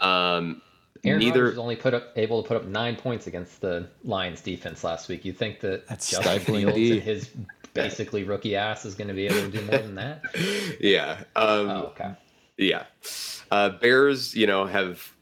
[0.00, 0.62] Um,
[1.04, 4.40] Aaron neither Rodgers only put up able to put up nine points against the Lions
[4.40, 5.24] defense last week.
[5.24, 7.30] You think that That's Justin Fields and his
[7.72, 10.22] basically rookie ass is going to be able to do more than that?
[10.80, 11.22] yeah.
[11.36, 12.12] Um, oh, okay.
[12.56, 12.84] Yeah.
[13.50, 15.12] Uh, Bears, you know, have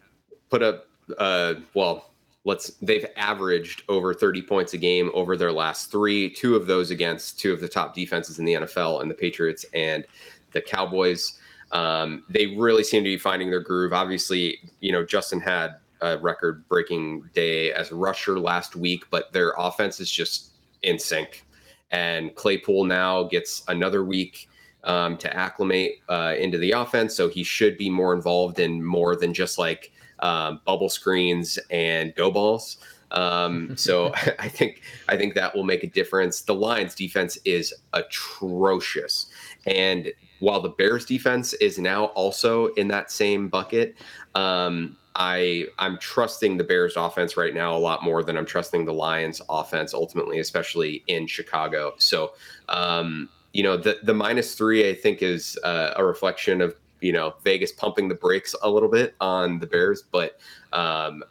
[0.51, 0.87] put up
[1.19, 2.08] uh, well
[2.49, 6.91] let's they've averaged over 30 points a game over their last three two of those
[6.91, 10.07] against two of the top defenses in the nfl and the patriots and
[10.53, 11.39] the cowboys.
[11.73, 13.93] Um, they really seem to be finding their groove.
[13.93, 19.31] Obviously you know justin had a record breaking day as a rusher last week but
[19.33, 21.45] their offense is just in sync.
[21.91, 24.49] And claypool now gets another week
[24.85, 29.17] um, to acclimate uh, into the offense so he should be more involved in more
[29.17, 32.79] than just like um, bubble screens and go balls.
[33.11, 36.43] Um, so I think I think that will make a difference.
[36.43, 39.27] The Lions defense is atrocious,
[39.67, 43.97] and while the Bears defense is now also in that same bucket,
[44.35, 48.85] um, I I'm trusting the Bears offense right now a lot more than I'm trusting
[48.85, 51.95] the Lions offense ultimately, especially in Chicago.
[51.99, 52.35] So
[52.69, 57.13] um, you know the the minus three I think is uh, a reflection of you
[57.13, 60.39] know Vegas pumping the brakes a little bit on the Bears, but
[60.73, 61.23] um,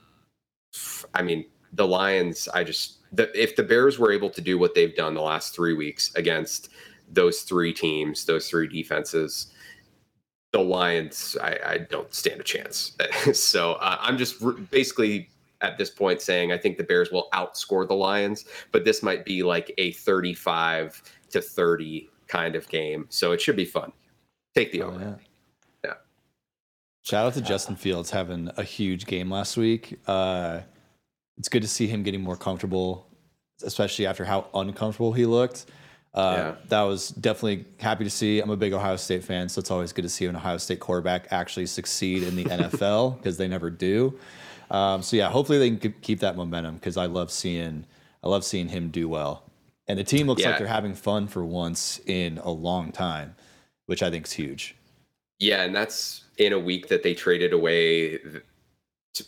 [1.14, 2.48] I mean the Lions.
[2.54, 5.56] I just the, if the Bears were able to do what they've done the last
[5.56, 6.70] three weeks against
[7.10, 9.48] those three teams, those three defenses,
[10.52, 12.98] the Lions, I, I don't stand a chance.
[13.34, 15.30] so uh, I'm just re- basically
[15.62, 19.26] at this point saying I think the Bears will outscore the Lions, but this might
[19.26, 21.02] be like a 35
[21.32, 23.06] to 30 kind of game.
[23.10, 23.92] So it should be fun.
[24.56, 25.00] Take the oh, over.
[25.00, 25.27] Yeah.
[27.08, 29.98] Shout out to Justin Fields having a huge game last week.
[30.08, 30.60] Uh,
[31.38, 33.08] it's good to see him getting more comfortable,
[33.64, 35.68] especially after how uncomfortable he looked.
[36.14, 36.56] Uh, yeah.
[36.68, 38.42] That was definitely happy to see.
[38.42, 40.82] I'm a big Ohio State fan, so it's always good to see an Ohio State
[40.82, 44.20] quarterback actually succeed in the NFL because they never do.
[44.70, 47.86] Um, so yeah, hopefully they can keep that momentum because I love seeing
[48.22, 49.44] I love seeing him do well.
[49.88, 50.50] And the team looks yeah.
[50.50, 53.36] like they're having fun for once in a long time.
[53.86, 54.76] which I think is huge.
[55.40, 58.20] Yeah, and that's in a week that they traded away.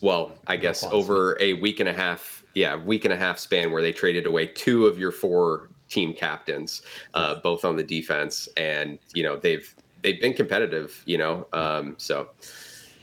[0.01, 3.71] Well, I guess over a week and a half, yeah, week and a half span
[3.71, 6.83] where they traded away two of your four team captains,
[7.15, 11.47] uh, both on the defense, and you know they've they've been competitive, you know.
[11.53, 12.29] Um, so,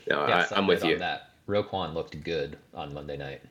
[0.09, 0.97] no, I, am with you.
[0.97, 3.41] That Roquan looked good on Monday night,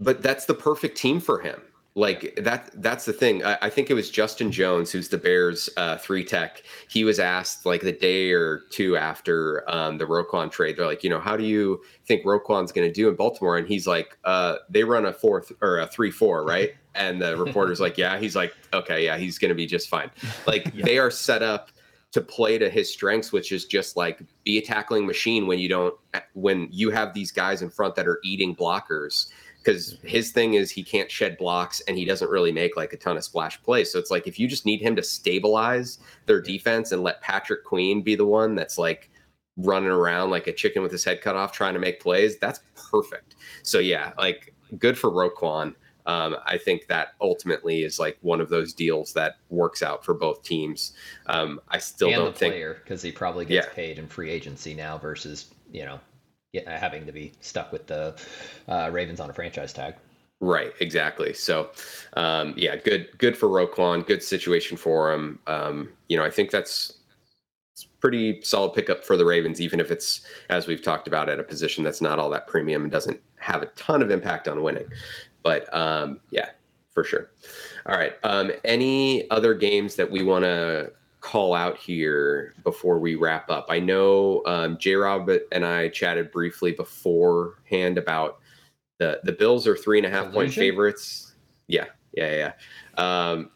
[0.00, 1.60] but that's the perfect team for him.
[1.94, 3.44] Like that that's the thing.
[3.44, 6.62] I, I, think it was Justin Jones, who's the Bears uh, three tech.
[6.88, 10.78] He was asked like the day or two after um, the Roquan trade.
[10.78, 13.58] They're like, you know, how do you think Roquan's going to do in Baltimore?
[13.58, 16.74] And he's like, uh, they run a fourth or a three four, right?
[16.94, 18.18] And the reporter's like, yeah.
[18.18, 20.10] He's like, okay, yeah, he's going to be just fine.
[20.46, 20.84] Like yeah.
[20.84, 21.70] they are set up
[22.10, 25.70] to play to his strengths, which is just like be a tackling machine when you
[25.70, 25.94] don't
[26.34, 29.28] when you have these guys in front that are eating blockers
[29.62, 32.96] because his thing is he can't shed blocks and he doesn't really make like a
[32.96, 33.92] ton of splash plays.
[33.92, 37.64] So it's like if you just need him to stabilize their defense and let Patrick
[37.64, 39.10] Queen be the one that's like
[39.56, 42.60] running around like a chicken with his head cut off trying to make plays, that's
[42.90, 43.36] perfect.
[43.62, 45.74] So yeah, like good for Roquan.
[46.04, 50.14] Um, I think that ultimately is like one of those deals that works out for
[50.14, 50.94] both teams.
[51.26, 53.72] Um, I still and don't the think because he probably gets yeah.
[53.72, 56.00] paid in free agency now versus you know
[56.66, 58.14] having to be stuck with the
[58.68, 59.94] uh, Ravens on a franchise tag.
[60.40, 61.32] Right, exactly.
[61.34, 61.70] So,
[62.14, 64.04] um, yeah, good, good for Roquan.
[64.04, 65.38] Good situation for him.
[65.46, 66.94] Um, you know, I think that's
[68.00, 71.44] pretty solid pickup for the Ravens, even if it's as we've talked about at a
[71.44, 74.86] position that's not all that premium and doesn't have a ton of impact on winning.
[75.44, 76.50] But um, yeah,
[76.92, 77.30] for sure.
[77.86, 78.14] All right.
[78.24, 80.92] Um, any other games that we want to
[81.22, 83.66] call out here before we wrap up?
[83.70, 84.96] I know um, J.
[84.96, 88.40] Rob and I chatted briefly beforehand about
[88.98, 90.34] the the Bills are three and a half Illusion?
[90.34, 91.32] point favorites.
[91.68, 92.52] Yeah, yeah,
[92.98, 93.32] yeah.
[93.32, 93.50] Um,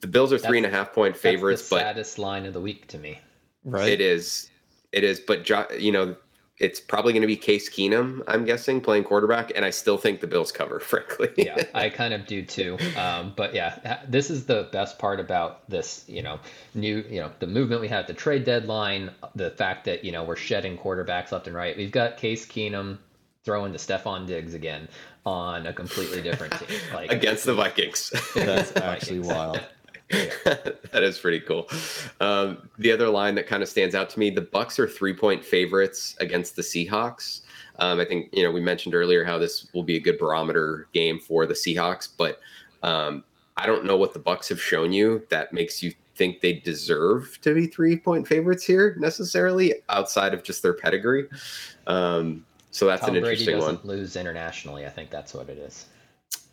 [0.00, 2.52] the Bills are that's, three and a half point favorites, but the saddest line of
[2.52, 3.18] the week to me.
[3.64, 4.50] Right, it is.
[4.92, 5.48] It is, but
[5.80, 6.16] you know
[6.58, 10.20] it's probably going to be Case Keenum, I'm guessing, playing quarterback, and I still think
[10.20, 11.30] the Bills cover, frankly.
[11.36, 12.78] yeah, I kind of do too.
[12.96, 16.40] Um, but yeah, this is the best part about this, you know,
[16.74, 20.12] new, you know, the movement we had at the trade deadline, the fact that you
[20.12, 21.76] know we're shedding quarterbacks left and right.
[21.76, 22.98] We've got Case Keenum
[23.44, 24.88] throwing to Stefon Diggs again
[25.24, 28.12] on a completely different team, like against the Vikings.
[28.34, 29.60] That's actually wild.
[30.10, 31.68] that is pretty cool.
[32.20, 35.44] Um, the other line that kind of stands out to me: the Bucs are three-point
[35.44, 37.40] favorites against the Seahawks.
[37.78, 40.86] Um, I think you know we mentioned earlier how this will be a good barometer
[40.92, 42.40] game for the Seahawks, but
[42.84, 43.24] um,
[43.56, 47.38] I don't know what the Bucs have shown you that makes you think they deserve
[47.42, 51.26] to be three-point favorites here necessarily, outside of just their pedigree.
[51.86, 53.96] Um, so that's Tom an interesting Brady doesn't one.
[53.96, 55.86] Lose internationally, I think that's what it is.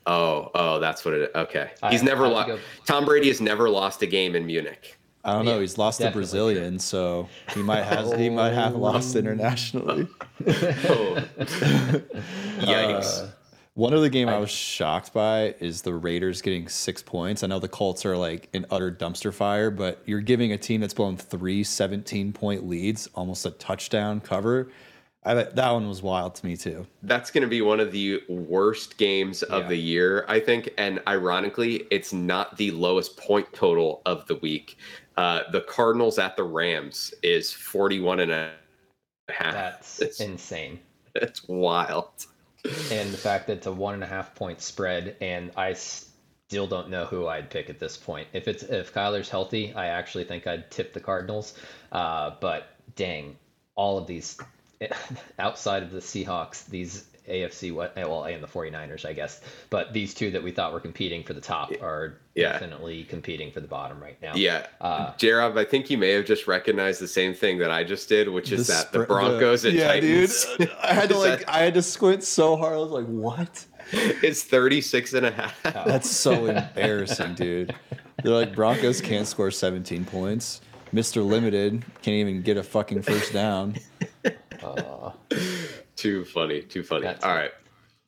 [0.05, 1.31] Oh, oh, that's what it.
[1.33, 2.61] Okay, he's I, never lost.
[2.85, 4.97] Tom Brady has never lost a game in Munich.
[5.25, 5.61] I don't know.
[5.61, 8.17] He's lost to Brazilian, so he might have oh.
[8.17, 10.07] he might have lost internationally.
[10.45, 11.23] oh.
[12.59, 13.23] Yikes!
[13.23, 13.27] Uh,
[13.75, 17.41] one other game I, I was shocked by is the Raiders getting six points.
[17.41, 20.81] I know the Colts are like an utter dumpster fire, but you're giving a team
[20.81, 24.69] that's blown three 17 point leads, almost a touchdown cover.
[25.25, 26.85] I, that one was wild to me too.
[27.03, 29.69] That's going to be one of the worst games of yeah.
[29.69, 30.73] the year, I think.
[30.77, 34.77] And ironically, it's not the lowest point total of the week.
[35.15, 38.51] Uh, the Cardinals at the Rams is 41 and a
[39.29, 39.53] half.
[39.53, 40.79] That's it's, insane.
[41.15, 42.25] It's wild.
[42.91, 46.65] And the fact that it's a one and a half point spread, and I still
[46.67, 48.27] don't know who I'd pick at this point.
[48.33, 51.55] If it's if Kyler's healthy, I actually think I'd tip the Cardinals.
[51.91, 53.35] Uh, but dang,
[53.75, 54.37] all of these
[55.39, 60.29] outside of the Seahawks, these AFC well and the 49ers I guess but these two
[60.31, 62.51] that we thought were competing for the top are yeah.
[62.51, 64.33] definitely competing for the bottom right now.
[64.35, 64.67] Yeah.
[64.81, 67.83] Uh J Rob, I think you may have just recognized the same thing that I
[67.83, 70.45] just did, which is the that the Broncos the, and yeah, Titans.
[70.57, 70.71] Dude.
[70.81, 72.73] I had to like I had to squint so hard.
[72.73, 73.65] I was like, what?
[73.91, 75.63] It's 36 and a half.
[75.63, 77.75] That's so embarrassing, dude.
[78.23, 80.61] They're like Broncos can't score 17 points.
[80.93, 81.25] Mr.
[81.25, 83.75] Limited can't even get a fucking first down.
[84.63, 85.11] Uh,
[85.95, 86.61] too funny.
[86.61, 87.07] Too funny.
[87.07, 87.51] All right.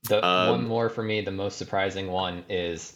[0.04, 2.96] The um, one more for me, the most surprising one is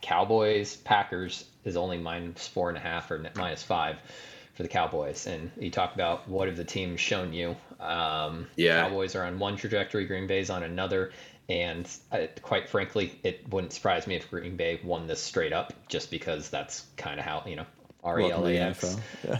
[0.00, 3.96] Cowboys Packers is only minus four and a half or minus five
[4.54, 5.26] for the Cowboys.
[5.26, 7.56] And you talk about what have the teams shown you?
[7.80, 8.82] Um, yeah.
[8.82, 11.12] Cowboys are on one trajectory, Green Bay's on another.
[11.48, 15.72] And I, quite frankly, it wouldn't surprise me if Green Bay won this straight up,
[15.88, 17.66] just because that's kind of how you know
[18.02, 18.96] R E L A X.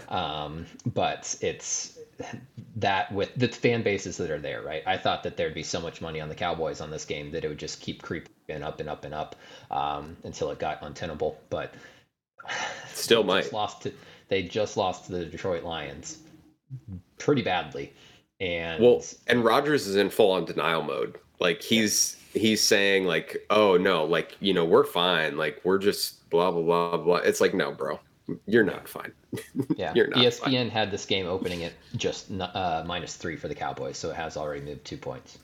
[0.09, 1.92] Um, but it's
[2.77, 4.83] that with the fan bases that are there, right?
[4.87, 7.45] I thought that there'd be so much money on the Cowboys on this game that
[7.45, 9.37] it would just keep creeping up and up and up
[9.71, 11.41] um, until it got untenable.
[11.51, 11.75] But
[12.93, 13.93] still might lost to
[14.29, 16.19] they just lost to the Detroit Lions
[17.19, 17.93] pretty badly.
[18.41, 21.19] And well, and Rodgers is in full on denial mode.
[21.39, 25.37] Like he's he's saying like, "Oh no, like you know we're fine.
[25.37, 28.01] Like we're just blah blah blah blah." It's like, no, bro,
[28.47, 29.13] you're not fine.
[29.77, 30.71] Yeah, you're not ESPN fine.
[30.71, 34.37] had this game opening at just uh, minus three for the Cowboys, so it has
[34.37, 35.39] already moved two points.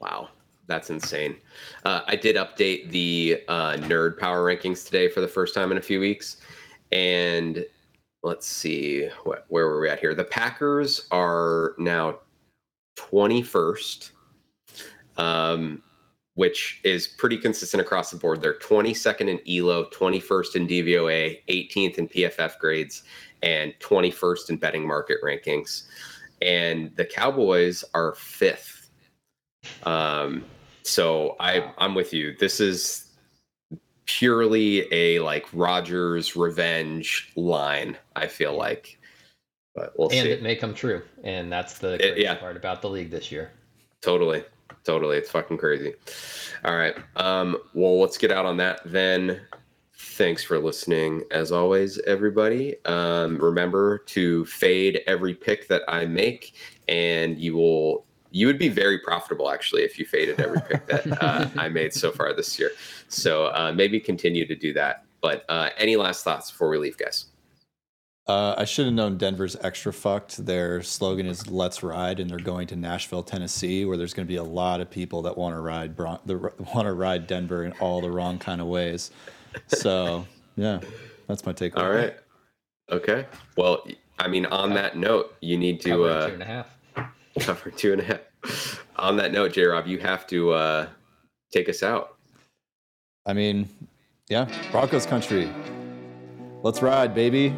[0.00, 0.28] Wow,
[0.66, 1.36] that's insane.
[1.84, 5.78] Uh, I did update the uh, nerd power rankings today for the first time in
[5.78, 6.36] a few weeks,
[6.92, 7.64] and
[8.22, 10.14] let's see what, where were we at here.
[10.14, 12.18] The Packers are now
[12.96, 14.10] 21st,
[15.16, 15.82] um,
[16.34, 18.40] which is pretty consistent across the board.
[18.40, 23.02] They're 22nd in ELO, 21st in DVOA, 18th in PFF grades,
[23.42, 25.84] and 21st in betting market rankings.
[26.40, 28.90] And the Cowboys are fifth.
[29.84, 30.44] Um,
[30.82, 32.34] so I, I'm with you.
[32.38, 33.08] This is
[34.06, 37.96] purely a like Rodgers revenge line.
[38.16, 38.98] I feel like
[39.74, 40.30] but we'll and see.
[40.30, 42.34] it may come true, and that's the crazy yeah.
[42.34, 43.52] part about the league this year.
[44.02, 44.44] Totally,
[44.84, 45.94] totally, it's fucking crazy.
[46.64, 49.40] All right, um, well, let's get out on that then.
[49.94, 52.76] Thanks for listening, as always, everybody.
[52.84, 56.54] Um, remember to fade every pick that I make,
[56.88, 61.22] and you will you would be very profitable actually if you faded every pick that
[61.22, 62.72] uh, I made so far this year.
[63.08, 65.04] So uh, maybe continue to do that.
[65.20, 67.26] But uh, any last thoughts before we leave, guys?
[68.28, 70.46] Uh, I should have known Denver's extra fucked.
[70.46, 74.32] Their slogan is "Let's ride," and they're going to Nashville, Tennessee, where there's going to
[74.32, 77.64] be a lot of people that want to ride Bron- the, want to ride Denver
[77.64, 79.10] in all the wrong kind of ways.
[79.66, 80.24] So
[80.56, 80.80] yeah,
[81.26, 81.76] that's my take.
[81.76, 82.16] All right.
[82.90, 83.26] Okay.
[83.56, 83.84] Well,
[84.20, 86.78] I mean, on that note, you need to uh, two and a half.
[87.40, 88.84] Cover two and a half.
[88.96, 89.64] on that note, J.
[89.64, 90.86] Rob, you have to uh,
[91.52, 92.16] take us out.
[93.26, 93.68] I mean,
[94.28, 95.50] yeah, Broncos country.
[96.62, 97.52] Let's ride, baby.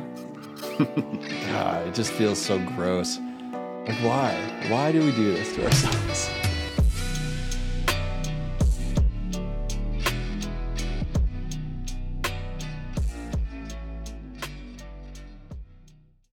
[0.79, 0.89] God,
[1.51, 3.19] ah, it just feels so gross.
[3.87, 4.35] Like, why?
[4.69, 6.44] Why do we do this to ourselves?